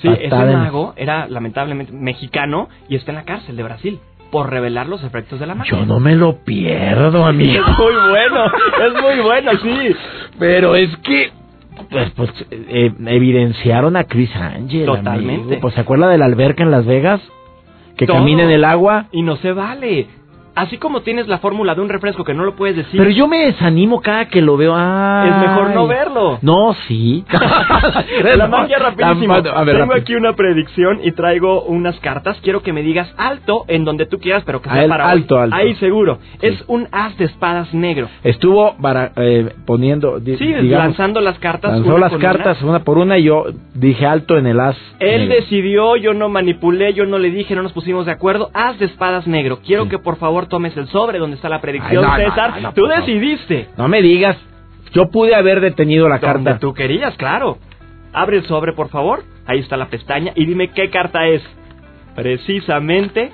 Sí, 0.02 0.08
ese 0.08 0.26
en- 0.36 0.54
mago 0.54 0.94
era 0.98 1.28
lamentablemente 1.28 1.92
mexicano 1.94 2.70
y 2.90 2.96
está 2.96 3.12
en 3.12 3.18
la 3.18 3.24
cárcel 3.24 3.56
de 3.56 3.64
Brasil 3.64 4.00
por 4.32 4.50
revelar 4.50 4.88
los 4.88 5.04
efectos 5.04 5.40
de 5.40 5.46
la 5.46 5.56
magia. 5.56 5.78
Yo 5.78 5.86
no 5.86 6.00
me 6.00 6.16
lo 6.16 6.38
pierdo, 6.44 7.26
amigo. 7.26 7.64
Es 7.64 7.78
muy 7.78 7.94
bueno, 8.10 8.46
es 8.88 9.02
muy 9.02 9.20
bueno, 9.24 9.52
sí. 9.62 9.96
Pero 10.40 10.76
es 10.76 10.96
que 10.98 11.32
pues, 11.90 12.12
pues 12.16 12.30
eh, 12.52 12.92
evidenciaron 13.08 13.96
a 13.96 14.06
Chris 14.06 14.34
Angel. 14.36 14.86
Totalmente. 14.86 15.44
amigo. 15.44 15.62
Pues 15.62 15.74
se 15.76 15.82
acuerda 15.82 16.08
de 16.10 16.18
la 16.18 16.26
alberca 16.26 16.64
en 16.64 16.72
Las 16.72 16.86
Vegas 16.86 17.22
que 17.98 18.06
Todo. 18.08 18.18
camina 18.18 18.44
en 18.44 18.52
el 18.52 18.64
agua. 18.66 19.06
Y 19.12 19.22
no 19.24 19.36
se 19.38 19.52
vale. 19.52 20.08
Así 20.54 20.78
como 20.78 21.02
tienes 21.02 21.28
la 21.28 21.38
fórmula 21.40 21.76
de 21.76 21.82
un 21.82 21.88
refresco 21.90 22.24
que 22.26 22.34
no 22.34 22.44
lo 22.44 22.56
puedes 22.56 22.76
decir. 22.76 23.00
Pero 23.00 23.10
yo 23.10 23.28
me 23.28 23.46
desanimo 23.46 24.02
cada 24.02 24.28
que 24.28 24.42
lo 24.42 24.58
veo. 24.58 24.74
Ay. 24.76 25.30
Es 25.30 25.38
mejor 25.38 25.74
no 25.74 25.88
verlo. 25.88 26.40
No, 26.42 26.74
sí. 26.88 27.24
La 28.38 28.48
magia 28.48 28.78
rapidísimo. 28.80 29.38
La- 29.38 29.52
a 29.52 29.64
ver, 29.64 29.76
Tengo 29.76 29.88
rápido. 29.88 30.02
aquí 30.02 30.16
una 30.16 30.34
predicción 30.34 31.00
y 31.04 31.12
traigo 31.14 31.64
unas 31.64 32.00
cartas. 32.00 32.38
Quiero 32.42 32.62
que 32.64 32.74
me 32.74 32.82
digas 32.82 33.14
alto 33.18 33.66
en 33.68 33.86
donde 33.86 34.06
tú 34.06 34.20
quieras, 34.20 34.44
pero 34.46 34.62
que 34.62 34.70
sea 34.70 34.88
para 34.88 35.06
hoy. 35.08 35.12
alto, 35.12 35.40
alto. 35.40 35.56
Ahí 35.56 35.76
seguro. 35.76 36.20
Sí. 36.42 36.48
Es 36.48 36.64
un 36.68 36.88
as 36.92 37.18
de 37.18 37.26
espadas 37.26 37.74
negro. 37.74 38.10
Estuvo 38.24 38.76
bara- 38.78 39.12
eh, 39.16 39.54
poniendo. 39.66 40.20
di- 40.20 40.38
Sí, 40.38 40.46
digamos, 40.48 40.70
lanzando 40.88 41.22
las 41.22 41.38
cartas. 41.40 41.72
lanzó 41.74 41.96
una 41.96 42.10
las 42.10 42.18
cartas 42.20 42.62
una. 42.62 42.84
por 42.84 42.98
una 42.98 43.18
y 43.18 43.24
yo 43.24 43.46
dije 43.74 44.06
alto 44.06 44.38
en 44.38 44.48
el 44.48 44.60
as. 44.60 44.78
Él 45.00 45.30
negro. 45.30 45.36
decidió, 45.36 45.96
yo 45.96 46.14
no 46.14 46.30
manipulé, 46.30 46.94
yo 46.94 47.06
no 47.06 47.18
le 47.20 47.32
dije, 47.32 47.56
no 47.56 47.64
nos 47.64 47.74
pusimos 47.74 48.06
de 48.06 48.12
acuerdo. 48.12 48.50
Haz 48.54 48.78
de 48.80 48.86
espadas 48.86 49.28
negro. 49.28 49.60
Quiero 49.66 49.84
Sí. 49.84 49.90
que 49.92 49.98
por 50.00 50.18
favor 50.18 50.41
tomes 50.48 50.76
el 50.78 50.88
sobre 50.88 51.20
donde 51.20 51.36
está 51.36 51.50
la 51.50 51.62
predicción, 51.62 52.04
Ay, 52.06 52.24
no, 52.24 52.30
no, 52.30 52.30
César. 52.36 52.52
no, 52.56 52.62
no, 52.62 52.74
tú 52.74 52.86
decidiste. 52.86 53.70
No 53.78 53.88
me 53.88 54.02
digas. 54.02 54.38
Yo 54.94 55.10
pude 55.10 55.34
haber 55.36 55.62
detenido 55.62 56.10
la 56.10 56.18
Donde 56.20 56.50
carta. 56.52 56.60
tú 56.60 56.74
querías, 56.74 57.16
claro. 57.16 57.58
Abre 58.14 58.38
el 58.38 58.46
sobre, 58.46 58.74
por 58.74 58.90
favor. 58.90 59.24
Ahí 59.48 59.60
está 59.60 59.78
la 59.78 59.88
pestaña 59.88 60.34
y 60.36 60.46
dime 60.46 60.70
qué 60.72 60.90
carta 60.90 61.26
es. 61.28 61.42
Precisamente 62.16 63.32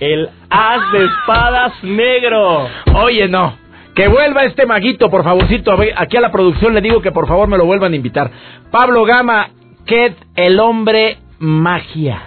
el 0.00 0.28
as 0.50 0.92
de 0.92 1.04
espadas 1.04 1.72
negro. 1.82 2.68
Oye, 2.94 3.28
no. 3.28 3.54
Que 3.94 4.08
vuelva 4.08 4.44
este 4.44 4.66
maguito, 4.66 5.08
por 5.10 5.24
favorcito. 5.24 5.74
Aquí 5.96 6.16
a 6.18 6.20
la 6.20 6.30
producción 6.30 6.74
le 6.74 6.82
digo 6.82 7.00
que 7.00 7.10
por 7.12 7.26
favor 7.26 7.48
me 7.48 7.56
lo 7.56 7.64
vuelvan 7.64 7.94
a 7.94 7.96
invitar. 7.96 8.30
Pablo 8.70 9.04
Gama, 9.04 9.48
Ket, 9.86 10.14
el 10.34 10.60
hombre 10.60 11.16
magia. 11.38 12.22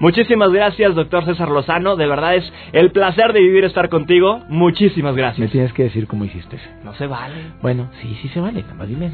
Muchísimas 0.00 0.50
gracias, 0.50 0.94
doctor 0.94 1.24
César 1.26 1.50
Lozano. 1.50 1.94
De 1.94 2.06
verdad 2.06 2.34
es 2.34 2.52
el 2.72 2.90
placer 2.90 3.32
de 3.32 3.40
vivir 3.40 3.64
estar 3.64 3.88
contigo. 3.88 4.40
Muchísimas 4.48 5.14
Me 5.14 5.20
gracias. 5.20 5.50
tienes 5.50 5.72
que 5.74 5.84
decir 5.84 6.06
cómo 6.06 6.24
hiciste. 6.24 6.58
No 6.82 6.92
se 6.94 7.06
vale. 7.06 7.34
Bueno, 7.62 7.90
sí, 8.00 8.18
sí 8.22 8.28
se 8.28 8.40
vale. 8.40 8.62
Nada 8.62 8.74
más 8.74 8.88
dime. 8.88 9.10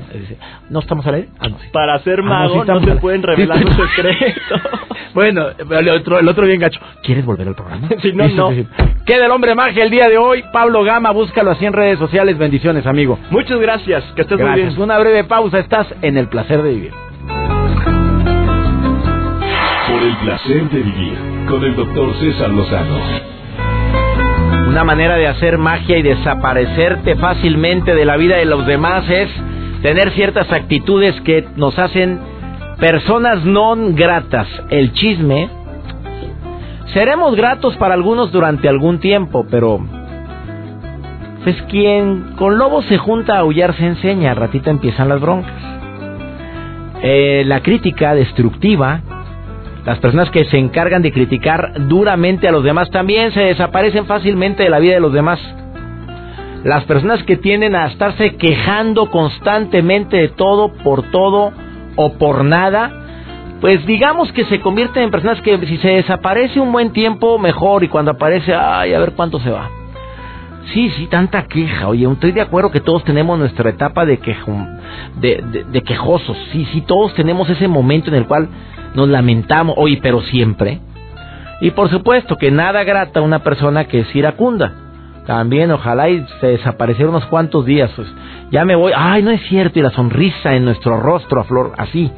¿No 0.70 0.78
estamos 0.78 1.06
al 1.06 1.14
aire? 1.16 1.28
Ah, 1.40 1.48
no, 1.48 1.58
sí. 1.58 1.66
Para 1.72 1.98
ser 1.98 2.20
Ah, 2.20 2.22
no, 2.22 2.28
mago 2.28 2.48
sí 2.48 2.54
no, 2.56 2.62
estamos 2.62 2.84
se 2.84 2.96
pueden 3.00 3.20
sí 3.20 3.26
revelar 3.26 3.58
un 3.58 3.68
estamos- 3.70 3.90
secreto. 3.96 4.40
Bueno, 5.14 5.46
el 5.70 5.88
otro, 5.88 6.18
el 6.18 6.28
otro 6.28 6.46
bien 6.46 6.60
gacho. 6.60 6.78
¿Quieres 7.02 7.24
volver 7.24 7.48
al 7.48 7.54
programa? 7.54 7.88
Si 8.02 8.12
no, 8.12 8.28
no. 8.28 8.50
dice, 8.50 8.68
Queda 9.06 9.26
el 9.26 9.32
hombre 9.32 9.54
magia 9.54 9.82
el 9.82 9.90
día 9.90 10.08
de 10.08 10.18
hoy. 10.18 10.44
Pablo 10.52 10.84
Gama, 10.84 11.10
búscalo 11.10 11.50
así 11.52 11.64
en 11.64 11.72
redes 11.72 11.98
sociales. 11.98 12.36
Bendiciones, 12.38 12.86
amigo. 12.86 13.18
Muchas 13.30 13.58
gracias. 13.58 14.04
Que 14.14 14.22
estés 14.22 14.38
muy 14.38 14.46
Gracias. 14.46 14.68
bien. 14.74 14.82
Una 14.82 14.98
breve 14.98 15.24
pausa. 15.24 15.58
Estás 15.58 15.86
en 16.02 16.16
el 16.18 16.28
placer 16.28 16.62
de 16.62 16.70
vivir. 16.70 16.92
Por 19.96 20.04
el 20.04 20.16
placer 20.18 20.68
de 20.68 20.82
vivir 20.82 21.18
con 21.48 21.64
el 21.64 21.74
doctor 21.74 22.14
César 22.20 22.50
Lozano. 22.50 22.98
Una 24.68 24.84
manera 24.84 25.16
de 25.16 25.26
hacer 25.26 25.56
magia 25.56 25.96
y 25.96 26.02
desaparecerte 26.02 27.16
fácilmente 27.16 27.94
de 27.94 28.04
la 28.04 28.18
vida 28.18 28.36
de 28.36 28.44
los 28.44 28.66
demás 28.66 29.08
es 29.08 29.30
tener 29.80 30.10
ciertas 30.10 30.52
actitudes 30.52 31.18
que 31.22 31.46
nos 31.56 31.78
hacen 31.78 32.20
personas 32.78 33.42
non 33.46 33.96
gratas, 33.96 34.46
el 34.68 34.92
chisme, 34.92 35.48
seremos 36.92 37.34
gratos 37.34 37.74
para 37.78 37.94
algunos 37.94 38.30
durante 38.32 38.68
algún 38.68 39.00
tiempo, 39.00 39.46
pero 39.50 39.80
pues 41.42 41.56
quien 41.70 42.34
con 42.36 42.58
lobos 42.58 42.84
se 42.84 42.98
junta 42.98 43.36
a 43.36 43.38
aullar 43.38 43.74
se 43.76 43.86
enseña, 43.86 44.34
ratita 44.34 44.68
empiezan 44.68 45.08
las 45.08 45.22
broncas. 45.22 45.56
Eh, 47.02 47.44
la 47.46 47.60
crítica 47.62 48.14
destructiva, 48.14 49.00
las 49.86 50.00
personas 50.00 50.28
que 50.30 50.44
se 50.46 50.58
encargan 50.58 51.00
de 51.00 51.12
criticar 51.12 51.86
duramente 51.86 52.48
a 52.48 52.52
los 52.52 52.64
demás 52.64 52.90
también 52.90 53.30
se 53.30 53.40
desaparecen 53.40 54.04
fácilmente 54.06 54.64
de 54.64 54.68
la 54.68 54.80
vida 54.80 54.94
de 54.94 55.00
los 55.00 55.12
demás. 55.12 55.38
Las 56.64 56.82
personas 56.84 57.22
que 57.22 57.36
tienden 57.36 57.76
a 57.76 57.86
estarse 57.86 58.34
quejando 58.34 59.08
constantemente 59.08 60.16
de 60.16 60.28
todo, 60.30 60.72
por 60.72 61.04
todo 61.12 61.52
o 61.94 62.12
por 62.14 62.44
nada, 62.44 62.90
pues 63.60 63.86
digamos 63.86 64.32
que 64.32 64.44
se 64.46 64.60
convierten 64.60 65.04
en 65.04 65.10
personas 65.12 65.40
que 65.40 65.56
si 65.64 65.76
se 65.76 65.88
desaparece 65.88 66.58
un 66.58 66.72
buen 66.72 66.92
tiempo, 66.92 67.38
mejor, 67.38 67.84
y 67.84 67.88
cuando 67.88 68.10
aparece, 68.10 68.52
ay, 68.52 68.92
a 68.92 68.98
ver 68.98 69.12
cuánto 69.12 69.38
se 69.38 69.50
va. 69.50 69.70
Sí, 70.74 70.90
sí, 70.96 71.06
tanta 71.06 71.46
queja. 71.46 71.86
Oye, 71.86 72.10
estoy 72.10 72.32
de 72.32 72.40
acuerdo 72.40 72.72
que 72.72 72.80
todos 72.80 73.04
tenemos 73.04 73.38
nuestra 73.38 73.70
etapa 73.70 74.04
de, 74.04 74.18
de, 75.20 75.82
quejosos. 75.84 76.36
Sí, 76.52 76.66
sí, 76.72 76.82
todos 76.82 77.14
tenemos 77.14 77.48
ese 77.48 77.68
momento 77.68 78.08
en 78.08 78.16
el 78.16 78.26
cual 78.26 78.48
nos 78.94 79.08
lamentamos. 79.08 79.74
Oye, 79.78 79.98
pero 80.02 80.20
siempre. 80.22 80.80
Y 81.60 81.70
por 81.70 81.90
supuesto 81.90 82.36
que 82.36 82.50
nada 82.50 82.84
grata 82.84 83.20
a 83.20 83.22
una 83.22 83.40
persona 83.40 83.84
que 83.84 84.00
es 84.00 84.16
iracunda. 84.16 84.72
También, 85.26 85.70
ojalá 85.72 86.08
y 86.08 86.24
se 86.40 86.48
desapareciera 86.48 87.10
unos 87.10 87.26
cuantos 87.26 87.66
días. 87.66 87.90
Pues, 87.96 88.08
ya 88.50 88.64
me 88.64 88.76
voy. 88.76 88.92
Ay, 88.94 89.22
no 89.22 89.30
es 89.30 89.40
cierto. 89.48 89.78
Y 89.78 89.82
la 89.82 89.90
sonrisa 89.90 90.54
en 90.54 90.64
nuestro 90.64 91.00
rostro 91.00 91.40
a 91.40 91.44
flor, 91.44 91.72
así. 91.78 92.10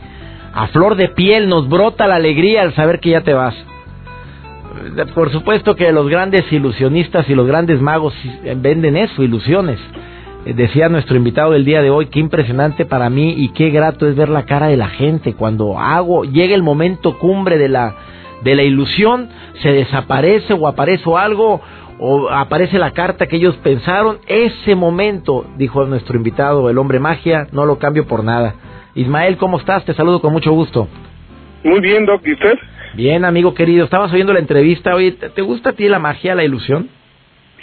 A 0.52 0.66
flor 0.68 0.96
de 0.96 1.08
piel 1.08 1.48
nos 1.48 1.68
brota 1.68 2.06
la 2.06 2.16
alegría 2.16 2.62
al 2.62 2.74
saber 2.74 3.00
que 3.00 3.10
ya 3.10 3.20
te 3.22 3.32
vas 3.32 3.54
por 5.14 5.30
supuesto 5.30 5.76
que 5.76 5.92
los 5.92 6.08
grandes 6.08 6.50
ilusionistas 6.52 7.28
y 7.28 7.34
los 7.34 7.46
grandes 7.46 7.80
magos 7.80 8.14
venden 8.56 8.96
eso, 8.96 9.22
ilusiones. 9.22 9.78
Decía 10.54 10.88
nuestro 10.88 11.16
invitado 11.16 11.52
del 11.52 11.66
día 11.66 11.82
de 11.82 11.90
hoy, 11.90 12.06
qué 12.06 12.20
impresionante 12.20 12.86
para 12.86 13.10
mí 13.10 13.34
y 13.36 13.50
qué 13.50 13.68
grato 13.68 14.08
es 14.08 14.16
ver 14.16 14.30
la 14.30 14.44
cara 14.46 14.68
de 14.68 14.78
la 14.78 14.88
gente 14.88 15.34
cuando 15.34 15.78
hago, 15.78 16.24
llega 16.24 16.54
el 16.54 16.62
momento 16.62 17.18
cumbre 17.18 17.58
de 17.58 17.68
la 17.68 17.94
de 18.42 18.54
la 18.54 18.62
ilusión, 18.62 19.28
se 19.62 19.72
desaparece 19.72 20.54
o 20.54 20.66
aparece 20.66 21.04
algo 21.16 21.60
o 21.98 22.30
aparece 22.30 22.78
la 22.78 22.92
carta 22.92 23.26
que 23.26 23.36
ellos 23.36 23.56
pensaron, 23.56 24.18
ese 24.26 24.74
momento, 24.74 25.44
dijo 25.56 25.84
nuestro 25.84 26.16
invitado, 26.16 26.70
el 26.70 26.78
hombre 26.78 27.00
magia, 27.00 27.48
no 27.52 27.66
lo 27.66 27.78
cambio 27.78 28.06
por 28.06 28.24
nada. 28.24 28.54
Ismael, 28.94 29.36
¿cómo 29.36 29.58
estás? 29.58 29.84
Te 29.84 29.94
saludo 29.94 30.20
con 30.20 30.32
mucho 30.32 30.52
gusto. 30.52 30.88
Muy 31.64 31.80
bien, 31.80 32.06
Doc, 32.06 32.22
¿y 32.24 32.32
usted? 32.32 32.54
Bien, 32.94 33.24
amigo 33.24 33.52
querido, 33.52 33.84
estabas 33.84 34.12
oyendo 34.12 34.32
la 34.32 34.38
entrevista. 34.38 34.94
Oye, 34.94 35.12
¿te 35.12 35.42
gusta 35.42 35.70
a 35.70 35.72
ti 35.72 35.88
la 35.88 35.98
magia, 35.98 36.34
la 36.34 36.44
ilusión? 36.44 36.88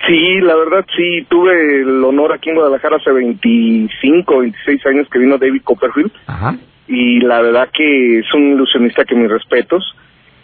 Sí, 0.07 0.39
la 0.41 0.55
verdad 0.55 0.85
sí, 0.95 1.25
tuve 1.29 1.81
el 1.81 2.03
honor 2.03 2.33
aquí 2.33 2.49
en 2.49 2.55
Guadalajara 2.55 2.97
hace 2.97 3.11
25, 3.11 4.39
26 4.39 4.85
años 4.85 5.07
que 5.09 5.19
vino 5.19 5.37
David 5.37 5.61
Copperfield. 5.63 6.11
Ajá. 6.27 6.55
Y 6.87 7.19
la 7.21 7.41
verdad 7.41 7.69
que 7.73 8.19
es 8.19 8.33
un 8.33 8.53
ilusionista 8.53 9.03
que 9.05 9.15
mis 9.15 9.29
respetos. 9.29 9.95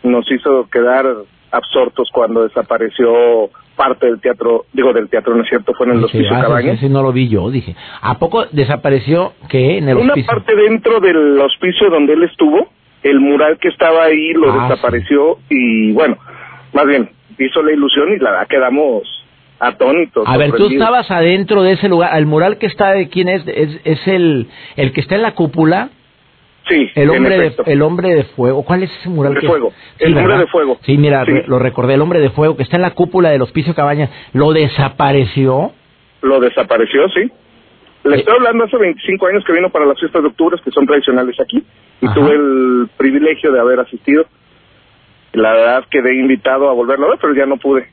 Nos 0.04 0.30
hizo 0.32 0.68
quedar 0.72 1.06
absortos 1.52 2.10
cuando 2.12 2.44
desapareció 2.44 3.52
parte 3.76 4.08
del 4.08 4.20
teatro, 4.20 4.66
digo 4.74 4.94
del 4.94 5.10
teatro, 5.10 5.36
no 5.36 5.44
es 5.44 5.50
cierto, 5.50 5.74
fue 5.74 5.86
en 5.88 5.94
el 5.94 6.04
Hospicio 6.04 6.36
ah, 6.36 6.42
Cabañas. 6.42 6.78
Ese 6.78 6.90
no 6.90 7.04
lo 7.04 7.12
vi 7.12 7.30
yo, 7.30 7.50
dije. 7.50 7.76
¿A 8.02 8.18
poco 8.18 8.46
desapareció 8.52 9.34
qué 9.50 9.78
en 9.78 9.90
el 9.90 9.98
Una 9.98 10.16
parte 10.26 10.56
dentro 10.56 11.00
del 11.00 11.40
hospicio 11.40 11.90
donde 11.90 12.14
él 12.14 12.24
estuvo, 12.24 12.70
el 13.04 13.20
mural 13.20 13.58
que 13.60 13.70
estaba 13.70 14.06
ahí 14.06 14.34
lo 14.34 14.52
ah, 14.52 14.70
desapareció 14.70 15.38
y 15.50 15.92
bueno, 15.94 16.18
más 16.74 16.86
bien 16.86 17.10
hizo 17.38 17.62
la 17.64 17.72
ilusión 17.72 18.14
y 18.14 18.20
la 18.20 18.32
verdad 18.32 18.48
quedamos 18.48 19.21
atónitos. 19.62 20.28
A 20.28 20.38
ver, 20.38 20.52
tú 20.52 20.68
estabas 20.68 21.10
adentro 21.12 21.62
de 21.62 21.74
ese 21.74 21.88
lugar, 21.88 22.18
el 22.18 22.26
mural 22.26 22.58
que 22.58 22.66
está 22.66 22.92
de 22.92 23.08
quién 23.10 23.30
es, 23.30 23.44
es, 23.48 24.08
el 24.08 24.48
el 24.76 24.92
que 24.92 25.02
está 25.02 25.16
en 25.16 25.22
la 25.22 25.36
cúpula. 25.36 25.90
Sí, 26.68 26.90
el 26.96 27.10
hombre 27.10 27.38
de 27.38 27.54
el 27.68 27.82
hombre 27.82 28.10
de 28.16 28.24
fuego. 28.24 28.64
¿Cuál 28.64 28.84
es 28.84 28.92
ese 29.00 29.10
mural? 29.10 29.36
De 29.36 29.42
fuego. 29.42 29.72
el 30.00 30.18
hombre 30.18 30.38
de 30.40 30.48
fuego. 30.48 30.80
Sí, 30.82 30.98
mira, 30.98 31.24
lo 31.48 31.60
recordé, 31.60 31.94
el 31.94 32.02
hombre 32.02 32.20
de 32.20 32.32
fuego 32.32 32.58
que 32.58 32.64
está 32.64 32.78
en 32.78 32.82
la 32.82 32.92
cúpula 32.92 33.30
del 33.30 33.42
Hospicio 33.42 33.76
Cabaña, 33.76 34.10
lo 34.34 34.52
desapareció. 34.52 35.72
Lo 36.22 36.40
desapareció, 36.40 37.08
sí. 37.10 37.32
Le 38.04 38.18
estoy 38.18 38.34
hablando 38.36 38.64
hace 38.64 38.78
25 38.78 39.28
años 39.28 39.44
que 39.46 39.54
vino 39.54 39.70
para 39.70 39.86
las 39.86 40.00
fiestas 40.00 40.24
de 40.24 40.30
octubre, 40.30 40.58
que 40.64 40.72
son 40.72 40.88
tradicionales 40.88 41.40
aquí, 41.40 41.64
y 42.02 42.08
tuve 42.14 42.34
el 42.34 42.90
privilegio 42.98 43.52
de 43.52 43.60
haber 43.60 43.80
asistido. 43.80 44.26
La 45.34 45.54
verdad 45.54 45.86
quedé 45.90 46.16
invitado 46.16 46.68
a 46.68 46.74
volverlo 46.74 47.06
a 47.06 47.10
ver, 47.12 47.20
pero 47.22 47.36
ya 47.36 47.46
no 47.46 47.58
pude. 47.58 47.88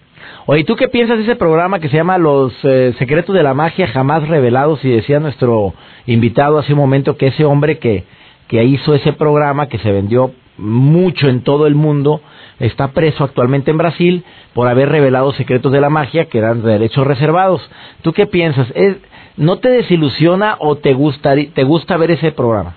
Oye, 0.46 0.64
¿tú 0.64 0.76
qué 0.76 0.88
piensas 0.88 1.18
de 1.18 1.24
ese 1.24 1.36
programa 1.36 1.78
que 1.78 1.88
se 1.88 1.96
llama 1.96 2.18
Los 2.18 2.52
eh, 2.64 2.94
Secretos 2.98 3.34
de 3.34 3.42
la 3.42 3.54
Magia 3.54 3.88
Jamás 3.88 4.26
Revelados? 4.28 4.84
Y 4.84 4.90
decía 4.90 5.20
nuestro 5.20 5.74
invitado 6.06 6.58
hace 6.58 6.72
un 6.72 6.78
momento 6.78 7.16
que 7.16 7.28
ese 7.28 7.44
hombre 7.44 7.78
que, 7.78 8.04
que 8.48 8.64
hizo 8.64 8.94
ese 8.94 9.12
programa, 9.12 9.68
que 9.68 9.78
se 9.78 9.92
vendió 9.92 10.32
mucho 10.56 11.28
en 11.28 11.42
todo 11.42 11.66
el 11.66 11.74
mundo, 11.74 12.20
está 12.58 12.88
preso 12.88 13.24
actualmente 13.24 13.70
en 13.70 13.78
Brasil 13.78 14.24
por 14.54 14.68
haber 14.68 14.88
revelado 14.88 15.32
secretos 15.32 15.72
de 15.72 15.80
la 15.80 15.90
magia 15.90 16.26
que 16.26 16.38
eran 16.38 16.62
de 16.62 16.72
derechos 16.72 17.06
reservados. 17.06 17.68
¿Tú 18.02 18.12
qué 18.12 18.26
piensas? 18.26 18.70
¿Es, 18.74 18.96
¿No 19.36 19.58
te 19.58 19.68
desilusiona 19.68 20.56
o 20.58 20.76
te 20.76 20.94
gusta, 20.94 21.34
te 21.54 21.62
gusta 21.62 21.96
ver 21.96 22.10
ese 22.10 22.32
programa? 22.32 22.76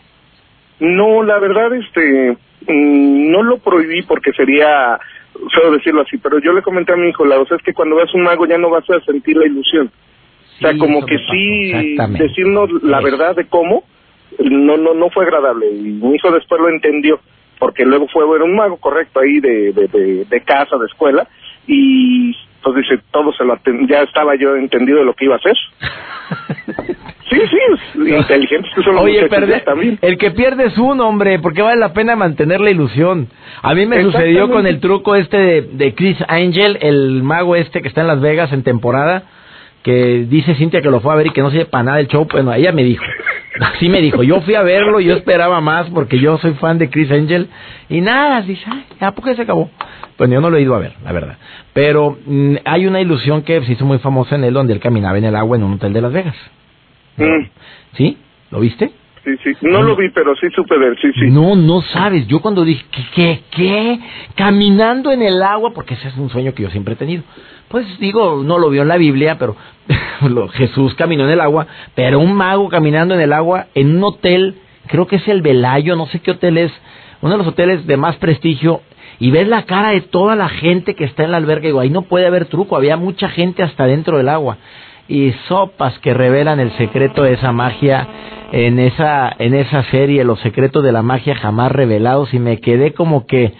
No, 0.80 1.24
la 1.24 1.40
verdad, 1.40 1.74
este, 1.74 2.38
mm, 2.68 3.32
no 3.32 3.44
lo 3.44 3.58
prohibí 3.60 4.04
porque 4.04 4.32
sería 4.34 5.00
feo 5.54 5.72
decirlo 5.72 6.02
así, 6.02 6.18
pero 6.18 6.40
yo 6.40 6.54
le 6.54 6.62
comenté 6.62 6.94
a 6.94 6.98
mi 6.98 7.10
hijo, 7.10 7.26
la 7.26 7.38
cosa 7.38 7.56
es 7.56 7.62
que 7.64 7.74
cuando 7.74 7.96
ves 7.96 8.14
un 8.14 8.24
mago 8.24 8.46
ya 8.46 8.58
no 8.58 8.70
vas 8.70 8.90
a 8.90 9.00
sentir 9.02 9.38
la 9.38 9.46
ilusión. 9.46 9.92
o 10.58 10.60
sea, 10.60 10.78
como 10.78 11.06
que 11.06 11.18
sí, 11.18 11.98
decirnos 12.18 12.70
la 12.84 13.02
verdad 13.02 13.36
de 13.36 13.46
cómo, 13.46 13.84
no, 14.40 14.78
no, 14.78 14.94
no 14.94 15.10
fue 15.10 15.26
agradable. 15.26 15.70
Y 15.72 15.92
mi 15.94 16.16
hijo 16.16 16.32
después 16.32 16.62
lo 16.62 16.70
entendió, 16.70 17.20
porque 17.60 17.86
luego 17.86 18.08
fue 18.08 18.30
ver 18.30 18.44
un 18.44 18.56
mago 18.56 18.78
correcto 18.78 19.20
ahí 19.20 19.40
de, 19.40 19.74
de, 19.74 20.26
de 20.26 20.42
casa, 20.42 20.78
de 20.78 20.86
escuela, 20.86 21.28
y 21.68 22.36
entonces 22.62 22.88
dice, 22.88 23.04
todo 23.12 23.34
se 23.34 23.44
lo 23.44 23.58
ya 23.88 24.04
estaba 24.04 24.36
yo 24.36 24.56
entendido 24.56 25.00
de 25.00 25.06
lo 25.06 25.16
que 25.16 25.26
iba 25.26 25.34
a 25.34 25.38
hacer. 25.38 25.56
sí, 27.30 27.40
sí, 27.50 27.98
inteligentes 28.08 28.72
que 28.76 28.84
son 28.84 28.96
los 28.96 29.04
Oye, 29.04 29.28
también. 29.66 29.98
El 30.00 30.20
que 30.20 30.30
pierde 30.30 30.68
es 30.68 30.78
un 30.78 31.02
hombre, 31.02 31.40
porque 31.40 31.64
vale 31.64 31.80
la 31.80 31.94
pena 31.94 32.16
mantener 32.16 32.62
la 32.62 32.70
ilusión. 32.70 33.30
A 33.64 33.74
mí 33.74 33.88
me 33.88 34.04
sucedió 34.04 34.52
con 34.52 34.68
el 34.68 34.80
truco 34.80 35.16
este 35.16 35.38
de, 35.38 35.62
de 35.74 35.96
Chris 35.96 36.18
Angel, 36.28 36.78
el 36.82 37.24
mago 37.24 37.56
este 37.56 37.82
que 37.82 37.88
está 37.88 38.02
en 38.02 38.08
Las 38.08 38.22
Vegas 38.22 38.54
en 38.54 38.62
temporada, 38.62 39.24
que 39.84 40.26
dice 40.30 40.56
Cintia 40.56 40.82
que 40.82 40.90
lo 40.90 41.00
fue 41.00 41.14
a 41.14 41.16
ver 41.16 41.28
y 41.28 41.32
que 41.32 41.42
no 41.42 41.52
sirve 41.52 41.66
para 41.66 41.84
nada 41.84 42.00
el 42.00 42.08
show. 42.08 42.28
Bueno, 42.32 42.54
ella 42.54 42.72
me 42.72 42.84
dijo. 42.84 43.04
Así 43.60 43.90
me 43.90 44.02
dijo, 44.02 44.24
yo 44.24 44.42
fui 44.42 44.56
a 44.56 44.62
verlo, 44.62 45.00
yo 45.00 45.14
esperaba 45.14 45.60
más 45.60 45.90
porque 45.90 46.20
yo 46.20 46.38
soy 46.38 46.54
fan 46.54 46.78
de 46.78 46.90
Chris 46.90 47.12
Angel 47.12 47.48
y 47.90 48.02
nada, 48.02 48.42
dice, 48.42 48.64
ay, 48.66 48.86
¿a 49.02 49.12
poco 49.12 49.34
se 49.36 49.42
acabó? 49.42 49.70
Bueno, 50.18 50.36
yo 50.36 50.42
no 50.42 50.50
lo 50.50 50.58
he 50.58 50.62
ido 50.62 50.74
a 50.74 50.80
ver, 50.80 50.94
la 51.04 51.12
verdad. 51.12 51.38
Pero 51.74 52.18
mm, 52.26 52.56
hay 52.64 52.86
una 52.86 53.02
ilusión 53.02 53.42
que 53.42 53.62
se 53.66 53.74
hizo 53.74 53.86
muy 53.86 54.00
famosa 54.00 54.36
en 54.36 54.46
él, 54.46 54.54
donde 54.54 54.74
él 54.74 54.80
caminaba 54.80 55.18
en 55.18 55.26
el 55.26 55.36
agua 55.36 55.58
en 55.58 55.64
un 55.64 55.74
hotel 55.74 55.94
de 55.94 56.02
Las 56.02 56.14
Vegas. 56.14 56.36
Mm. 57.18 57.46
¿Sí? 57.98 58.18
¿Lo 58.52 58.60
viste? 58.62 58.92
Sí, 59.24 59.32
sí. 59.44 59.52
No 59.62 59.84
lo 59.84 59.96
vi, 59.96 60.10
pero 60.10 60.36
sí 60.36 60.48
supe 60.56 60.78
ver, 60.78 60.98
sí, 61.00 61.12
sí. 61.14 61.30
No, 61.30 61.56
no 61.56 61.82
sabes. 61.82 62.26
Yo 62.28 62.42
cuando 62.42 62.66
dije, 62.66 62.84
¿qué, 62.92 63.04
qué, 63.14 63.42
qué? 63.52 64.00
Caminando 64.36 65.12
en 65.12 65.22
el 65.22 65.44
agua, 65.44 65.72
porque 65.76 65.94
ese 65.94 66.08
es 66.08 66.18
un 66.18 66.30
sueño 66.30 66.54
que 66.54 66.64
yo 66.64 66.70
siempre 66.72 66.96
he 66.96 66.98
tenido. 66.98 67.24
Pues 67.68 67.86
digo, 68.00 68.42
no 68.44 68.58
lo 68.58 68.70
vio 68.70 68.82
en 68.82 68.88
la 68.88 68.98
Biblia, 68.98 69.38
pero 69.38 69.56
Jesús 70.54 70.96
caminó 70.96 71.26
en 71.26 71.32
el 71.32 71.42
agua, 71.42 71.68
pero 71.96 72.20
un 72.20 72.34
mago 72.34 72.68
caminando 72.70 73.14
en 73.14 73.22
el 73.22 73.32
agua 73.32 73.68
en 73.76 73.96
un 73.96 74.04
hotel, 74.04 74.56
creo 74.88 75.08
que 75.08 75.18
es 75.18 75.28
el 75.28 75.42
Velayo, 75.42 75.96
no 75.96 76.08
sé 76.08 76.20
qué 76.20 76.32
hotel 76.32 76.58
es, 76.58 76.72
uno 77.22 77.34
de 77.34 77.38
los 77.38 77.48
hoteles 77.48 77.86
de 77.86 77.98
más 77.98 78.18
prestigio 78.18 78.82
y 79.20 79.32
ves 79.32 79.48
la 79.48 79.64
cara 79.64 79.90
de 79.90 80.02
toda 80.02 80.36
la 80.36 80.50
gente 80.50 80.96
que 80.96 81.06
está 81.06 81.24
en 81.24 81.32
la 81.32 81.38
alberca 81.38 81.66
y 81.66 81.68
digo, 81.68 81.80
ahí 81.80 81.90
no 81.90 82.02
puede 82.02 82.26
haber 82.26 82.46
truco, 82.46 82.76
había 82.76 82.98
mucha 82.98 83.30
gente 83.30 83.64
hasta 83.64 83.86
dentro 83.86 84.18
del 84.18 84.30
agua 84.30 84.58
y 85.08 85.32
sopas 85.48 85.98
que 86.00 86.14
revelan 86.14 86.60
el 86.60 86.72
secreto 86.78 87.24
de 87.24 87.34
esa 87.34 87.52
magia 87.52 88.08
en 88.52 88.80
esa 88.80 89.34
en 89.40 89.54
esa 89.54 89.84
serie 89.92 90.24
Los 90.24 90.40
secretos 90.42 90.84
de 90.84 90.92
la 90.92 91.02
magia 91.02 91.36
jamás 91.36 91.72
revelados 91.72 92.34
y 92.34 92.40
me 92.40 92.60
quedé 92.60 92.94
como 92.94 93.26
que 93.26 93.54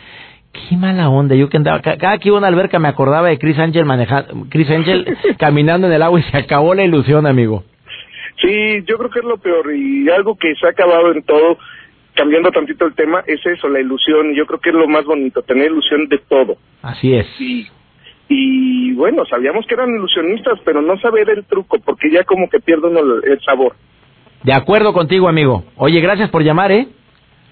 qué 0.54 0.78
mala 0.78 1.10
onda 1.10 1.36
yo 1.36 1.50
que 1.50 1.58
andaba 1.58 1.82
cada 1.82 2.18
que 2.18 2.30
iba 2.30 2.38
a 2.38 2.40
una 2.40 2.48
alberca 2.48 2.80
me 2.80 2.88
acordaba 2.88 3.30
de 3.30 3.40
Chris 3.40 3.58
Angel 3.58 3.86
manejando 3.86 4.48
Chris 4.50 4.70
Angel 4.70 5.18
caminando 5.38 5.88
en 5.88 5.94
el 5.94 6.02
agua 6.02 6.20
y 6.20 6.24
se 6.24 6.38
acabó 6.38 6.74
la 6.74 6.84
ilusión 6.84 7.26
amigo 7.26 7.64
sí 8.42 8.84
yo 8.86 8.98
creo 8.98 9.10
que 9.10 9.20
es 9.20 9.26
lo 9.26 9.38
peor 9.38 9.74
y 9.74 10.10
algo 10.10 10.36
que 10.36 10.54
se 10.56 10.68
ha 10.68 10.72
acabado 10.72 11.12
en 11.12 11.24
todo 11.24 11.58
cambiando 12.16 12.52
tantito 12.52 12.86
el 12.86 12.94
tema, 12.94 13.24
es 13.26 13.44
eso, 13.46 13.70
la 13.70 13.80
ilusión. 13.80 14.34
Yo 14.34 14.46
creo 14.46 14.60
que 14.60 14.70
es 14.70 14.76
lo 14.76 14.88
más 14.88 15.06
bonito, 15.06 15.42
tener 15.42 15.72
ilusión 15.72 16.08
de 16.08 16.20
todo. 16.20 16.58
Así 16.82 17.14
es. 17.14 17.28
Y, 17.40 17.68
y 18.28 18.94
bueno, 18.94 19.26
sabíamos 19.26 19.66
que 19.66 19.74
eran 19.74 19.90
ilusionistas, 19.90 20.60
pero 20.66 20.82
no 20.82 21.00
saber 21.00 21.30
el 21.30 21.46
truco, 21.46 21.80
porque 21.84 22.10
ya 22.12 22.24
como 22.24 22.50
que 22.50 22.60
pierde 22.60 22.88
uno 22.88 23.00
el 23.24 23.40
sabor. 23.42 23.76
De 24.44 24.54
acuerdo 24.54 24.94
contigo, 24.94 25.28
amigo. 25.28 25.64
Oye, 25.78 26.00
gracias 26.02 26.30
por 26.30 26.44
llamar, 26.44 26.72
¿eh? 26.72 26.88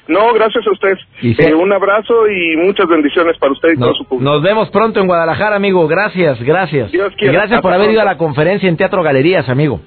No, 0.08 0.34
gracias 0.34 0.65
a 0.65 0.71
usted. 0.71 0.97
Eh, 1.21 1.54
un 1.54 1.71
abrazo 1.71 2.28
y 2.28 2.58
muchas 2.58 2.88
bendiciones 2.88 3.38
para 3.38 3.52
usted 3.52 3.73
y 3.75 3.80
todo 3.80 3.93
su 3.93 4.06
público. 4.06 4.32
Nos 4.32 4.41
vemos 4.41 4.69
pronto 4.71 4.99
en 4.99 5.06
Guadalajara, 5.06 5.56
amigo. 5.56 5.88
Gracias, 5.88 6.41
gracias. 6.41 6.91
Dios 6.91 7.13
y 7.19 7.28
gracias 7.28 7.62
por 7.62 7.71
haber 7.73 7.91
ido 7.91 8.02
a 8.02 8.06
la 8.06 8.17
conferencia 8.17 8.67
en 8.67 8.75
Teatro 8.75 9.04
Galerías, 9.04 9.47
amigo 9.49 9.80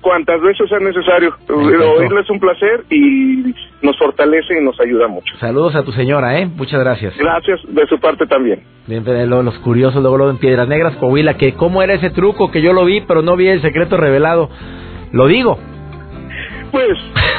cuantas 0.00 0.40
veces 0.40 0.68
sea 0.68 0.78
necesario. 0.78 1.34
Oírles 1.48 2.24
es 2.24 2.30
un 2.30 2.40
placer 2.40 2.84
y 2.90 3.54
nos 3.82 3.98
fortalece 3.98 4.58
y 4.58 4.64
nos 4.64 4.78
ayuda 4.80 5.08
mucho. 5.08 5.36
Saludos 5.38 5.74
a 5.74 5.84
tu 5.84 5.92
señora, 5.92 6.38
¿eh? 6.38 6.46
Muchas 6.46 6.80
gracias. 6.80 7.16
Gracias, 7.16 7.60
de 7.68 7.86
su 7.86 7.98
parte 7.98 8.26
también. 8.26 8.62
Bien, 8.86 9.04
los 9.28 9.58
curiosos 9.58 10.00
luego 10.00 10.16
lo 10.16 10.30
en 10.30 10.38
Piedras 10.38 10.68
Negras, 10.68 10.96
Coahuila, 10.96 11.36
que 11.36 11.54
cómo 11.54 11.82
era 11.82 11.94
ese 11.94 12.10
truco 12.10 12.50
que 12.50 12.62
yo 12.62 12.72
lo 12.72 12.84
vi, 12.84 13.02
pero 13.02 13.22
no 13.22 13.36
vi 13.36 13.48
el 13.48 13.60
secreto 13.60 13.96
revelado. 13.96 14.48
Lo 15.12 15.26
digo. 15.26 15.58
Pues, 16.70 16.88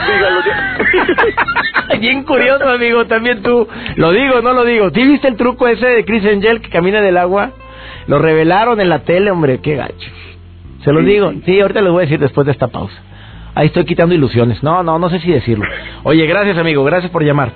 dígalo 0.08 0.42
ya. 0.46 1.98
Bien 2.00 2.24
curioso, 2.24 2.68
amigo, 2.70 3.06
también 3.06 3.42
tú. 3.42 3.68
Lo 3.96 4.12
digo, 4.12 4.42
no 4.42 4.54
lo 4.54 4.64
digo. 4.66 4.90
¿Sí 4.92 5.06
viste 5.06 5.28
el 5.28 5.36
truco 5.36 5.68
ese 5.68 5.86
de 5.86 6.06
Chris 6.06 6.26
Angel 6.26 6.62
que 6.62 6.70
camina 6.70 7.02
del 7.02 7.18
agua? 7.18 7.52
Lo 8.08 8.20
revelaron 8.20 8.80
en 8.82 8.90
la 8.90 9.00
tele, 9.00 9.32
hombre, 9.32 9.60
qué 9.62 9.76
gacho. 9.76 10.10
Se 10.84 10.92
los 10.92 11.06
digo. 11.06 11.32
Sí, 11.46 11.60
ahorita 11.60 11.82
les 11.82 11.92
voy 11.92 12.02
a 12.02 12.06
decir 12.06 12.20
después 12.20 12.46
de 12.46 12.54
esta 12.54 12.68
pausa. 12.68 12.96
Ahí 13.56 13.68
estoy 13.68 13.86
quitando 13.86 14.16
ilusiones. 14.16 14.64
No, 14.64 14.84
no, 14.84 14.98
no 14.98 15.10
sé 15.10 15.20
si 15.20 15.32
decirlo. 15.32 15.66
Oye, 16.04 16.26
gracias, 16.26 16.58
amigo. 16.58 16.84
Gracias 16.84 17.12
por 17.12 17.24
llamar. 17.24 17.52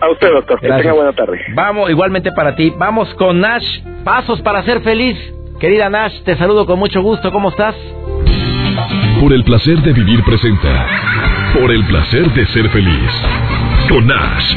A 0.00 0.10
usted, 0.10 0.32
doctor. 0.32 0.60
Que 0.60 0.68
tenga 0.68 0.92
buena 0.92 1.12
tarde. 1.12 1.40
Vamos, 1.54 1.90
igualmente 1.90 2.32
para 2.32 2.56
ti. 2.56 2.72
Vamos 2.76 3.12
con 3.14 3.40
Nash. 3.40 3.80
Pasos 4.04 4.40
para 4.42 4.62
ser 4.62 4.80
feliz. 4.80 5.16
Querida 5.60 5.88
Nash, 5.88 6.22
te 6.24 6.36
saludo 6.36 6.66
con 6.66 6.78
mucho 6.78 7.02
gusto. 7.02 7.30
¿Cómo 7.30 7.50
estás? 7.50 7.74
Por 9.20 9.32
el 9.32 9.44
placer 9.44 9.80
de 9.82 9.92
vivir 9.92 10.22
presenta. 10.24 10.86
Por 11.54 11.70
el 11.72 11.84
placer 11.86 12.32
de 12.34 12.46
ser 12.48 12.68
feliz. 12.70 13.10
Con 13.88 14.06
Nash. 14.06 14.56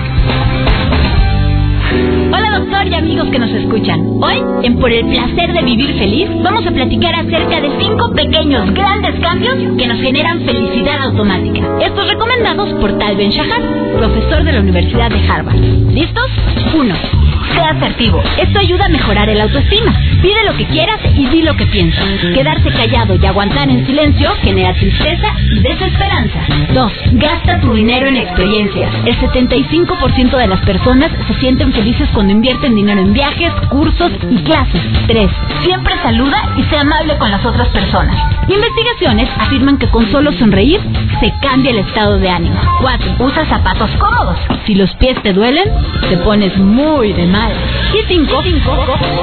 Hola 2.33 2.59
doctor 2.59 2.87
y 2.87 2.95
amigos 2.95 3.29
que 3.29 3.39
nos 3.39 3.51
escuchan. 3.51 4.01
Hoy, 4.21 4.41
en 4.63 4.79
Por 4.79 4.91
el 4.91 5.05
placer 5.05 5.53
de 5.53 5.61
vivir 5.61 5.97
feliz, 5.97 6.29
vamos 6.43 6.65
a 6.65 6.71
platicar 6.71 7.15
acerca 7.15 7.61
de 7.61 7.69
cinco 7.79 8.11
pequeños 8.13 8.73
grandes 8.73 9.19
cambios 9.21 9.55
que 9.77 9.87
nos 9.87 9.99
generan 10.01 10.41
felicidad 10.41 11.01
automática. 11.03 11.59
Estos 11.81 12.07
recomendados 12.07 12.73
por 12.81 12.97
Tal 12.97 13.15
Ben 13.15 13.29
Shahar, 13.29 13.61
profesor 13.97 14.43
de 14.43 14.51
la 14.51 14.59
Universidad 14.61 15.09
de 15.11 15.29
Harvard. 15.29 15.59
¿Listos? 15.93 16.27
1. 16.73 17.26
Sea 17.57 17.71
asertivo. 17.71 18.21
Esto 18.37 18.59
ayuda 18.59 18.85
a 18.85 18.89
mejorar 18.89 19.27
el 19.29 19.41
autoestima. 19.41 19.91
Pide 20.21 20.43
lo 20.45 20.55
que 20.55 20.65
quieras 20.67 20.99
y 21.15 21.25
di 21.25 21.41
lo 21.41 21.55
que 21.55 21.65
piensas. 21.65 22.05
Quedarse 22.35 22.69
callado 22.69 23.15
y 23.15 23.25
aguantar 23.25 23.67
en 23.67 23.83
silencio 23.87 24.29
genera 24.43 24.75
tristeza 24.75 25.27
y 25.51 25.59
desesperanza. 25.61 26.39
2. 26.71 26.91
Gasta 27.13 27.59
tu 27.59 27.73
dinero 27.73 28.09
en 28.09 28.17
experiencias. 28.17 28.93
El 29.05 29.17
75% 29.17 30.37
de 30.37 30.47
las 30.47 30.61
personas 30.61 31.09
se 31.27 31.33
sienten 31.39 31.73
felices 31.73 32.07
cuando 32.13 32.31
invierten 32.33 32.75
dinero 32.75 33.01
en 33.01 33.13
viajes, 33.13 33.51
cursos 33.69 34.11
y 34.29 34.37
clases. 34.43 34.81
3. 35.07 35.31
Siempre 35.63 35.95
saluda 36.03 36.37
y 36.57 36.63
sea 36.65 36.81
amable 36.81 37.17
con 37.17 37.31
las 37.31 37.43
otras 37.43 37.69
personas. 37.69 38.17
Investigaciones 38.47 39.29
afirman 39.39 39.77
que 39.79 39.87
con 39.87 40.11
solo 40.11 40.31
sonreír 40.33 40.79
se 41.19 41.33
cambia 41.41 41.71
el 41.71 41.79
estado 41.79 42.19
de 42.19 42.29
ánimo. 42.29 42.59
4. 42.81 43.15
Usa 43.17 43.45
zapatos 43.47 43.89
cómodos. 43.97 44.37
Si 44.67 44.75
los 44.75 44.93
pies 44.97 45.19
te 45.23 45.33
duelen, 45.33 45.69
te 46.07 46.17
pones 46.17 46.55
muy 46.57 47.13
de 47.13 47.25
mal. 47.25 47.46
Y 47.93 48.07
5. 48.07 48.43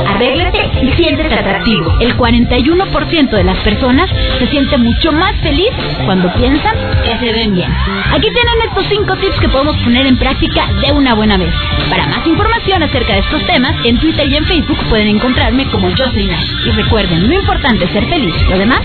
Arréglate 0.06 0.70
y 0.82 0.92
siéntete 0.92 1.34
atractivo. 1.34 1.98
El 2.00 2.16
41% 2.16 3.30
de 3.30 3.44
las 3.44 3.56
personas 3.58 4.10
se 4.38 4.46
siente 4.48 4.76
mucho 4.78 5.12
más 5.12 5.34
feliz 5.40 5.70
cuando 6.04 6.32
piensan 6.34 6.74
que 7.04 7.18
se 7.18 7.32
ven 7.32 7.54
bien. 7.54 7.70
Aquí 8.12 8.28
tienen 8.30 8.68
estos 8.68 8.86
5 8.86 9.16
tips 9.16 9.40
que 9.40 9.48
podemos 9.48 9.76
poner 9.78 10.06
en 10.06 10.16
práctica 10.16 10.66
de 10.84 10.92
una 10.92 11.14
buena 11.14 11.36
vez. 11.36 11.52
Para 11.88 12.06
más 12.06 12.26
información 12.26 12.82
acerca 12.82 13.14
de 13.14 13.20
estos 13.20 13.44
temas, 13.46 13.74
en 13.84 13.98
Twitter 13.98 14.28
y 14.28 14.36
en 14.36 14.44
Facebook 14.44 14.78
pueden 14.88 15.08
encontrarme 15.08 15.66
como 15.66 15.88
Jocelyn. 15.90 16.30
Y 16.66 16.70
recuerden, 16.70 17.28
lo 17.28 17.34
importante 17.34 17.84
es 17.84 17.90
ser 17.90 18.04
feliz. 18.06 18.34
Lo 18.48 18.58
demás 18.58 18.80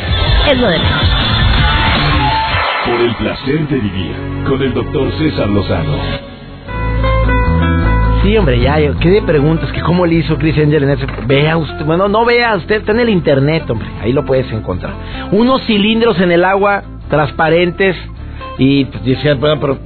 es 0.49 0.58
lo 0.58 0.67
de 0.67 0.80
menos. 0.80 1.10
Por 2.86 3.02
el 3.02 3.15
placer 3.15 3.67
de 3.67 3.80
vivir 3.80 4.15
con 4.47 4.62
el 4.62 4.73
doctor 4.73 5.12
César 5.17 5.47
Lozano. 5.49 6.29
Sí, 8.30 8.38
hombre, 8.38 8.60
ya, 8.60 8.76
¿qué 9.00 9.10
de 9.10 9.24
preguntas? 9.24 9.72
que 9.72 9.82
¿Cómo 9.82 10.06
le 10.06 10.13
hizo 10.13 10.38
Chris 10.38 10.56
Angel 10.56 10.84
en 10.84 10.92
ese? 10.92 11.08
Vea 11.26 11.58
usted, 11.58 11.84
bueno, 11.84 12.08
no 12.08 12.26
vea 12.26 12.56
usted, 12.58 12.76
está 12.76 12.92
en 12.92 13.00
el 13.00 13.10
internet, 13.10 13.68
hombre, 13.68 13.88
ahí 14.04 14.13
lo 14.13 14.24
puedes 14.24 14.52
encontrar. 14.52 14.94
Unos 15.32 15.65
cilindros 15.65 16.22
en 16.22 16.32
el 16.32 16.46
agua, 16.46 16.84
transparentes, 17.10 17.96
y 18.60 18.86
pues 18.86 19.04
decían, 19.04 19.39
bueno, 19.39 19.60
pero, 19.60 19.80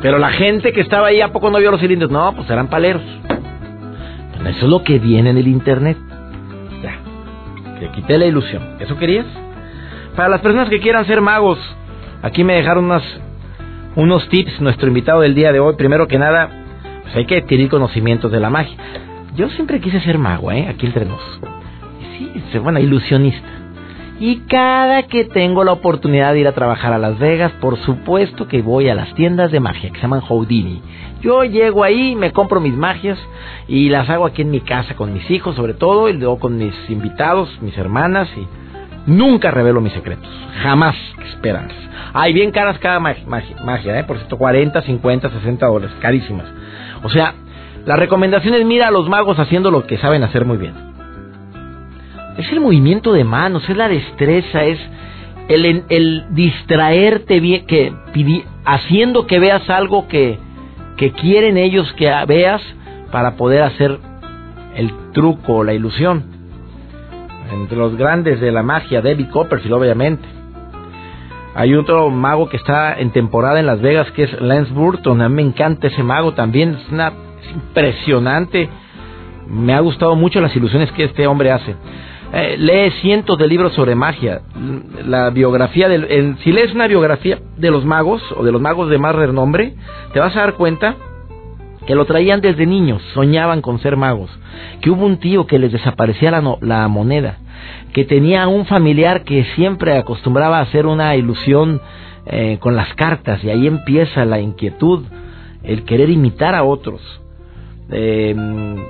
pero 0.00 0.18
la 0.18 0.30
gente 0.30 0.72
que 0.72 0.80
estaba 0.80 1.08
ahí, 1.08 1.20
¿a 1.20 1.32
poco 1.32 1.50
no 1.50 1.58
vio 1.58 1.70
los 1.70 1.82
cilindros? 1.82 2.10
No, 2.10 2.32
pues 2.34 2.48
eran 2.48 2.68
paleros. 2.68 3.02
eso 4.40 4.48
es 4.48 4.62
lo 4.62 4.82
que 4.82 4.98
viene 4.98 5.28
en 5.28 5.36
el 5.36 5.46
internet. 5.46 5.98
Ya, 6.82 6.94
te 7.78 7.90
quité 7.90 8.16
la 8.16 8.24
ilusión. 8.24 8.76
¿Eso 8.80 8.96
querías? 8.96 9.26
Para 10.16 10.30
las 10.30 10.40
personas 10.40 10.70
que 10.70 10.80
quieran 10.80 11.04
ser 11.04 11.20
magos, 11.20 11.58
aquí 12.22 12.42
me 12.42 12.54
dejaron 12.54 12.86
unas, 12.86 13.04
unos 13.96 14.26
tips, 14.30 14.62
nuestro 14.62 14.88
invitado 14.88 15.20
del 15.20 15.34
día 15.34 15.52
de 15.52 15.60
hoy. 15.60 15.74
Primero 15.76 16.08
que 16.08 16.18
nada, 16.18 16.59
pues 17.10 17.16
hay 17.16 17.26
que 17.26 17.38
adquirir 17.38 17.68
conocimientos 17.68 18.30
de 18.30 18.38
la 18.38 18.50
magia. 18.50 18.76
Yo 19.34 19.48
siempre 19.50 19.80
quise 19.80 20.00
ser 20.00 20.16
mago, 20.16 20.52
¿eh? 20.52 20.68
Aquí 20.68 20.86
entre 20.86 21.06
nos. 21.06 21.20
Sí, 22.16 22.30
ser 22.52 22.60
buena 22.60 22.78
ilusionista. 22.78 23.48
Y 24.20 24.40
cada 24.40 25.04
que 25.04 25.24
tengo 25.24 25.64
la 25.64 25.72
oportunidad 25.72 26.34
de 26.34 26.40
ir 26.40 26.46
a 26.46 26.52
trabajar 26.52 26.92
a 26.92 26.98
Las 26.98 27.18
Vegas, 27.18 27.50
por 27.60 27.78
supuesto 27.78 28.46
que 28.46 28.62
voy 28.62 28.88
a 28.88 28.94
las 28.94 29.12
tiendas 29.14 29.50
de 29.50 29.58
magia 29.58 29.90
que 29.90 29.96
se 29.96 30.02
llaman 30.02 30.20
Houdini. 30.20 30.82
Yo 31.20 31.42
llego 31.42 31.82
ahí, 31.82 32.14
me 32.14 32.30
compro 32.30 32.60
mis 32.60 32.74
magias 32.74 33.18
y 33.66 33.88
las 33.88 34.08
hago 34.08 34.26
aquí 34.26 34.42
en 34.42 34.50
mi 34.50 34.60
casa 34.60 34.94
con 34.94 35.12
mis 35.12 35.28
hijos, 35.30 35.56
sobre 35.56 35.74
todo, 35.74 36.08
y 36.08 36.12
luego 36.12 36.38
con 36.38 36.58
mis 36.58 36.74
invitados, 36.90 37.48
mis 37.60 37.76
hermanas 37.76 38.28
y 38.36 38.46
nunca 39.10 39.50
revelo 39.50 39.80
mis 39.80 39.94
secretos. 39.94 40.30
Jamás 40.62 40.94
esperanzas. 41.32 41.78
Hay 42.12 42.32
bien 42.32 42.50
caras 42.52 42.78
cada 42.78 43.00
magia, 43.00 43.24
magia, 43.26 43.98
¿eh? 43.98 44.04
Por 44.04 44.18
cierto, 44.18 44.36
40, 44.36 44.82
50, 44.82 45.30
60 45.30 45.66
dólares, 45.66 45.96
carísimas. 46.00 46.46
O 47.02 47.08
sea, 47.08 47.34
la 47.86 47.96
recomendación 47.96 48.54
es 48.54 48.64
mira 48.64 48.88
a 48.88 48.90
los 48.90 49.08
magos 49.08 49.38
haciendo 49.38 49.70
lo 49.70 49.86
que 49.86 49.98
saben 49.98 50.22
hacer 50.22 50.44
muy 50.44 50.58
bien. 50.58 50.74
Es 52.36 52.50
el 52.52 52.60
movimiento 52.60 53.12
de 53.12 53.24
manos, 53.24 53.68
es 53.68 53.76
la 53.76 53.88
destreza, 53.88 54.64
es 54.64 54.78
el, 55.48 55.84
el 55.88 56.24
distraerte 56.30 57.40
bien, 57.40 57.66
que, 57.66 57.92
haciendo 58.64 59.26
que 59.26 59.38
veas 59.38 59.68
algo 59.68 60.06
que, 60.08 60.38
que 60.96 61.12
quieren 61.12 61.56
ellos 61.56 61.92
que 61.94 62.12
veas 62.26 62.62
para 63.10 63.36
poder 63.36 63.62
hacer 63.62 63.98
el 64.76 64.92
truco 65.12 65.56
o 65.56 65.64
la 65.64 65.74
ilusión. 65.74 66.24
Entre 67.52 67.76
los 67.76 67.96
grandes 67.96 68.40
de 68.40 68.52
la 68.52 68.62
magia, 68.62 69.02
David 69.02 69.28
Copperfield, 69.30 69.74
obviamente. 69.74 70.39
Hay 71.60 71.74
otro 71.74 72.08
mago 72.08 72.48
que 72.48 72.56
está 72.56 72.98
en 72.98 73.10
temporada 73.10 73.60
en 73.60 73.66
Las 73.66 73.82
Vegas 73.82 74.10
que 74.12 74.22
es 74.22 74.40
Lance 74.40 74.72
Burton. 74.72 75.20
A 75.20 75.28
mí 75.28 75.34
me 75.34 75.42
encanta 75.42 75.88
ese 75.88 76.02
mago 76.02 76.32
también. 76.32 76.70
Es, 76.70 76.90
una, 76.90 77.12
impresionante. 77.54 78.66
Me 79.46 79.74
ha 79.74 79.80
gustado 79.80 80.16
mucho 80.16 80.40
las 80.40 80.56
ilusiones 80.56 80.90
que 80.92 81.04
este 81.04 81.26
hombre 81.26 81.52
hace. 81.52 81.76
Eh, 82.32 82.56
lee 82.56 82.90
cientos 83.02 83.36
de 83.36 83.46
libros 83.46 83.74
sobre 83.74 83.94
magia. 83.94 84.40
La 85.04 85.28
biografía 85.28 85.90
del, 85.90 86.38
si 86.38 86.50
lees 86.50 86.74
una 86.74 86.86
biografía 86.86 87.38
de 87.58 87.70
los 87.70 87.84
magos 87.84 88.22
o 88.38 88.42
de 88.42 88.52
los 88.52 88.60
magos 88.62 88.88
de 88.88 88.96
más 88.96 89.14
renombre, 89.14 89.74
te 90.14 90.18
vas 90.18 90.34
a 90.36 90.40
dar 90.40 90.54
cuenta 90.54 90.96
que 91.86 91.94
lo 91.94 92.04
traían 92.04 92.40
desde 92.40 92.66
niños, 92.66 93.02
soñaban 93.14 93.62
con 93.62 93.78
ser 93.78 93.96
magos, 93.96 94.30
que 94.80 94.90
hubo 94.90 95.06
un 95.06 95.18
tío 95.18 95.46
que 95.46 95.58
les 95.58 95.72
desaparecía 95.72 96.30
la, 96.30 96.56
la 96.60 96.88
moneda, 96.88 97.38
que 97.92 98.04
tenía 98.04 98.46
un 98.48 98.66
familiar 98.66 99.24
que 99.24 99.44
siempre 99.56 99.96
acostumbraba 99.96 100.58
a 100.58 100.62
hacer 100.62 100.86
una 100.86 101.16
ilusión 101.16 101.80
eh, 102.26 102.58
con 102.60 102.76
las 102.76 102.94
cartas 102.94 103.42
y 103.42 103.50
ahí 103.50 103.66
empieza 103.66 104.24
la 104.24 104.40
inquietud, 104.40 105.04
el 105.62 105.84
querer 105.84 106.10
imitar 106.10 106.54
a 106.54 106.64
otros. 106.64 107.00
Eh, 107.90 108.34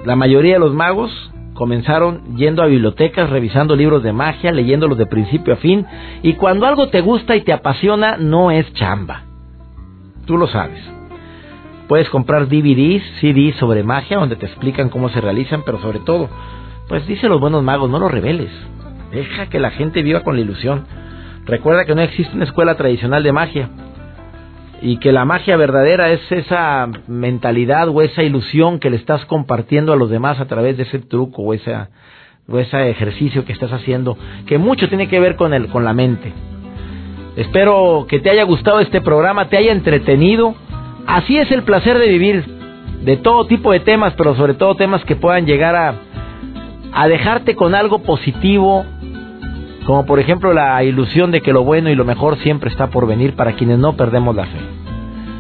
la 0.05 0.17
mayoría 0.17 0.55
de 0.55 0.61
los 0.61 0.75
magos 0.75 1.11
comenzaron 1.55 2.37
yendo 2.37 2.63
a 2.63 2.67
bibliotecas, 2.67 3.31
revisando 3.31 3.77
libros 3.77 4.03
de 4.03 4.13
magia, 4.13 4.53
leyéndolos 4.53 4.99
de 4.99 5.07
principio 5.07 5.55
a 5.55 5.59
fin, 5.59 5.87
y 6.23 6.35
cuando 6.35 6.67
algo 6.67 6.89
te 6.89 7.03
gusta 7.03 7.37
y 7.37 7.43
te 7.43 7.53
apasiona, 7.53 8.17
no 8.17 8.51
es 8.51 8.73
chamba. 8.75 9.25
Tú 10.27 10.37
lo 10.37 10.47
sabes. 10.49 11.00
Puedes 11.91 12.09
comprar 12.09 12.47
DVDs, 12.47 13.03
CDs 13.21 13.57
sobre 13.57 13.83
magia, 13.83 14.19
donde 14.19 14.37
te 14.37 14.47
explican 14.47 14.91
cómo 14.91 15.09
se 15.09 15.21
realizan, 15.21 15.65
pero 15.67 15.81
sobre 15.81 15.99
todo, 15.99 16.31
pues 16.89 17.05
dice 17.09 17.29
los 17.29 17.41
buenos 17.41 17.65
magos, 17.65 17.91
no 17.91 17.99
lo 17.99 18.07
reveles. 18.07 18.53
Deja 19.11 19.47
que 19.47 19.59
la 19.59 19.73
gente 19.73 20.05
viva 20.05 20.21
con 20.21 20.37
la 20.37 20.43
ilusión. 20.43 20.85
Recuerda 21.47 21.87
que 21.87 21.97
no 21.97 22.03
existe 22.03 22.37
una 22.37 22.45
escuela 22.45 22.77
tradicional 22.77 23.25
de 23.25 23.33
magia 23.33 23.71
y 24.81 24.99
que 24.99 25.11
la 25.11 25.25
magia 25.25 25.57
verdadera 25.57 26.13
es 26.13 26.21
esa 26.31 26.89
mentalidad 27.09 27.89
o 27.89 28.03
esa 28.03 28.23
ilusión 28.23 28.79
que 28.79 28.91
le 28.91 28.97
estás 28.97 29.25
compartiendo 29.25 29.93
a 29.93 29.97
los 29.97 30.11
demás 30.11 30.39
a 30.39 30.47
través 30.47 30.77
de 30.77 30.85
ese 30.85 31.01
truco 31.01 31.43
o, 31.43 31.47
o 31.47 32.59
ese 32.61 32.89
ejercicio 32.89 33.45
que 33.45 33.53
estás 33.53 33.73
haciendo, 33.73 34.17
que 34.47 34.59
mucho 34.59 34.89
tiene 34.89 35.09
que 35.09 35.19
ver 35.19 35.35
con, 35.35 35.53
el, 35.55 35.67
con 35.67 35.85
la 35.85 35.93
mente. 35.93 36.33
Espero 37.35 38.07
que 38.09 38.21
te 38.21 38.31
haya 38.31 38.45
gustado 38.45 38.79
este 38.79 39.01
programa, 39.01 39.49
te 39.49 39.57
haya 39.57 39.73
entretenido 39.73 40.55
Así 41.11 41.37
es 41.39 41.51
el 41.51 41.65
placer 41.65 41.99
de 41.99 42.07
vivir, 42.07 42.45
de 43.03 43.17
todo 43.17 43.47
tipo 43.47 43.73
de 43.73 43.81
temas, 43.81 44.15
pero 44.17 44.37
sobre 44.37 44.55
todo 44.55 44.77
temas 44.77 45.05
que 45.05 45.17
puedan 45.17 45.45
llegar 45.45 45.75
a, 45.75 47.09
dejarte 47.09 47.57
con 47.57 47.75
algo 47.75 48.05
positivo, 48.05 48.85
como 49.87 50.07
por 50.07 50.21
ejemplo 50.21 50.53
la 50.53 50.85
ilusión 50.85 51.33
de 51.33 51.41
que 51.41 51.53
lo 51.53 51.65
bueno 51.65 51.91
y 51.91 51.97
lo 51.97 52.05
mejor 52.05 52.37
siempre 52.39 52.71
está 52.71 52.91
por 52.91 53.09
venir 53.09 53.35
para 53.35 53.55
quienes 53.55 53.81
no 53.81 53.97
perdemos 53.97 54.37
la 54.37 54.45
fe. 54.45 54.59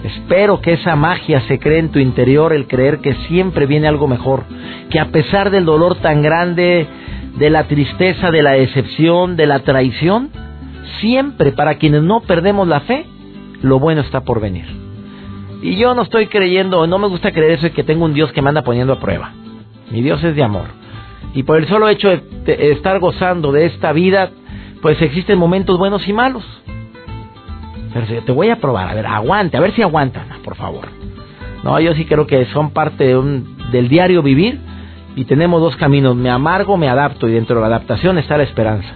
Espero 0.02 0.60
que 0.60 0.72
esa 0.72 0.96
magia 0.96 1.42
se 1.42 1.60
cree 1.60 1.78
en 1.78 1.92
tu 1.92 2.00
interior, 2.00 2.52
el 2.52 2.66
creer 2.66 2.98
que 2.98 3.14
siempre 3.28 3.66
viene 3.66 3.86
algo 3.86 4.08
mejor, 4.08 4.42
que 4.90 4.98
a 4.98 5.12
pesar 5.12 5.50
del 5.50 5.66
dolor 5.66 5.94
tan 6.00 6.20
grande, 6.20 6.88
de 7.38 7.48
la 7.48 7.68
tristeza, 7.68 8.32
de 8.32 8.42
la 8.42 8.52
decepción, 8.52 9.36
de 9.36 9.46
la 9.46 9.60
traición, 9.60 10.30
siempre 11.00 11.52
para 11.52 11.76
quienes 11.76 12.02
no 12.02 12.22
perdemos 12.22 12.66
la 12.66 12.80
fe, 12.80 13.06
lo 13.62 13.78
bueno 13.78 14.00
está 14.00 14.22
por 14.22 14.40
venir. 14.40 14.89
Y 15.62 15.76
yo 15.76 15.94
no 15.94 16.02
estoy 16.02 16.26
creyendo, 16.26 16.86
no 16.86 16.98
me 16.98 17.08
gusta 17.08 17.32
creer 17.32 17.52
eso 17.52 17.64
de 17.64 17.72
que 17.72 17.84
tengo 17.84 18.04
un 18.04 18.14
Dios 18.14 18.32
que 18.32 18.40
me 18.40 18.48
anda 18.48 18.62
poniendo 18.62 18.94
a 18.94 19.00
prueba. 19.00 19.32
Mi 19.90 20.00
Dios 20.02 20.22
es 20.24 20.34
de 20.34 20.42
amor. 20.42 20.66
Y 21.34 21.42
por 21.42 21.58
el 21.58 21.68
solo 21.68 21.88
hecho 21.88 22.08
de 22.08 22.72
estar 22.72 22.98
gozando 22.98 23.52
de 23.52 23.66
esta 23.66 23.92
vida, 23.92 24.30
pues 24.80 25.00
existen 25.02 25.38
momentos 25.38 25.78
buenos 25.78 26.06
y 26.08 26.12
malos. 26.12 26.44
Pero 27.92 28.22
te 28.22 28.32
voy 28.32 28.50
a 28.50 28.56
probar, 28.56 28.88
a 28.88 28.94
ver, 28.94 29.06
aguante, 29.06 29.56
a 29.56 29.60
ver 29.60 29.72
si 29.74 29.82
aguantan, 29.82 30.26
por 30.44 30.56
favor. 30.56 30.88
No, 31.62 31.78
yo 31.80 31.94
sí 31.94 32.04
creo 32.04 32.26
que 32.26 32.46
son 32.46 32.70
parte 32.70 33.04
de 33.04 33.16
un, 33.16 33.56
del 33.70 33.88
diario 33.88 34.22
vivir 34.22 34.58
y 35.16 35.24
tenemos 35.24 35.60
dos 35.60 35.76
caminos, 35.76 36.16
me 36.16 36.30
amargo, 36.30 36.76
me 36.76 36.88
adapto 36.88 37.28
y 37.28 37.32
dentro 37.32 37.56
de 37.56 37.62
la 37.62 37.66
adaptación 37.66 38.16
está 38.18 38.36
la 38.36 38.44
esperanza. 38.44 38.88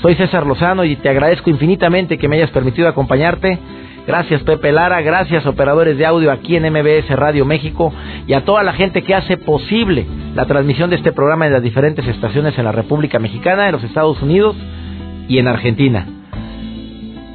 Soy 0.00 0.14
César 0.14 0.46
Lozano 0.46 0.84
y 0.84 0.96
te 0.96 1.08
agradezco 1.08 1.50
infinitamente 1.50 2.16
que 2.16 2.28
me 2.28 2.36
hayas 2.36 2.50
permitido 2.50 2.88
acompañarte. 2.88 3.58
Gracias 4.06 4.42
Pepe 4.42 4.72
Lara, 4.72 5.00
gracias 5.02 5.46
operadores 5.46 5.96
de 5.98 6.06
audio 6.06 6.32
aquí 6.32 6.56
en 6.56 6.64
MBS 6.72 7.08
Radio 7.10 7.44
México 7.44 7.92
y 8.26 8.32
a 8.32 8.44
toda 8.44 8.62
la 8.62 8.72
gente 8.72 9.02
que 9.02 9.14
hace 9.14 9.36
posible 9.36 10.06
la 10.34 10.46
transmisión 10.46 10.90
de 10.90 10.96
este 10.96 11.12
programa 11.12 11.46
en 11.46 11.52
las 11.52 11.62
diferentes 11.62 12.06
estaciones 12.06 12.58
en 12.58 12.64
la 12.64 12.72
República 12.72 13.18
Mexicana, 13.18 13.66
en 13.66 13.72
los 13.72 13.84
Estados 13.84 14.20
Unidos 14.22 14.56
y 15.28 15.38
en 15.38 15.48
Argentina 15.48 16.06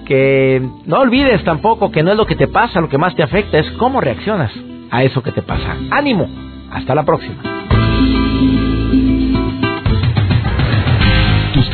que 0.06 0.62
no 0.86 0.99
olvides 0.99 1.43
tampoco 1.43 1.91
que 1.91 2.04
no 2.04 2.12
es 2.12 2.17
lo 2.17 2.25
que 2.25 2.36
te 2.36 2.47
pasa, 2.47 2.80
lo 2.80 2.89
que 2.89 2.97
más 2.97 3.15
te 3.15 3.23
afecta, 3.23 3.58
es 3.58 3.69
cómo 3.71 3.99
reaccionas 3.99 4.51
a 4.91 5.04
eso 5.04 5.21
que 5.21 5.32
te 5.32 5.41
pasa. 5.41 5.75
Ánimo, 5.91 6.30
hasta 6.71 6.95
la 6.95 7.04
próxima. 7.04 7.64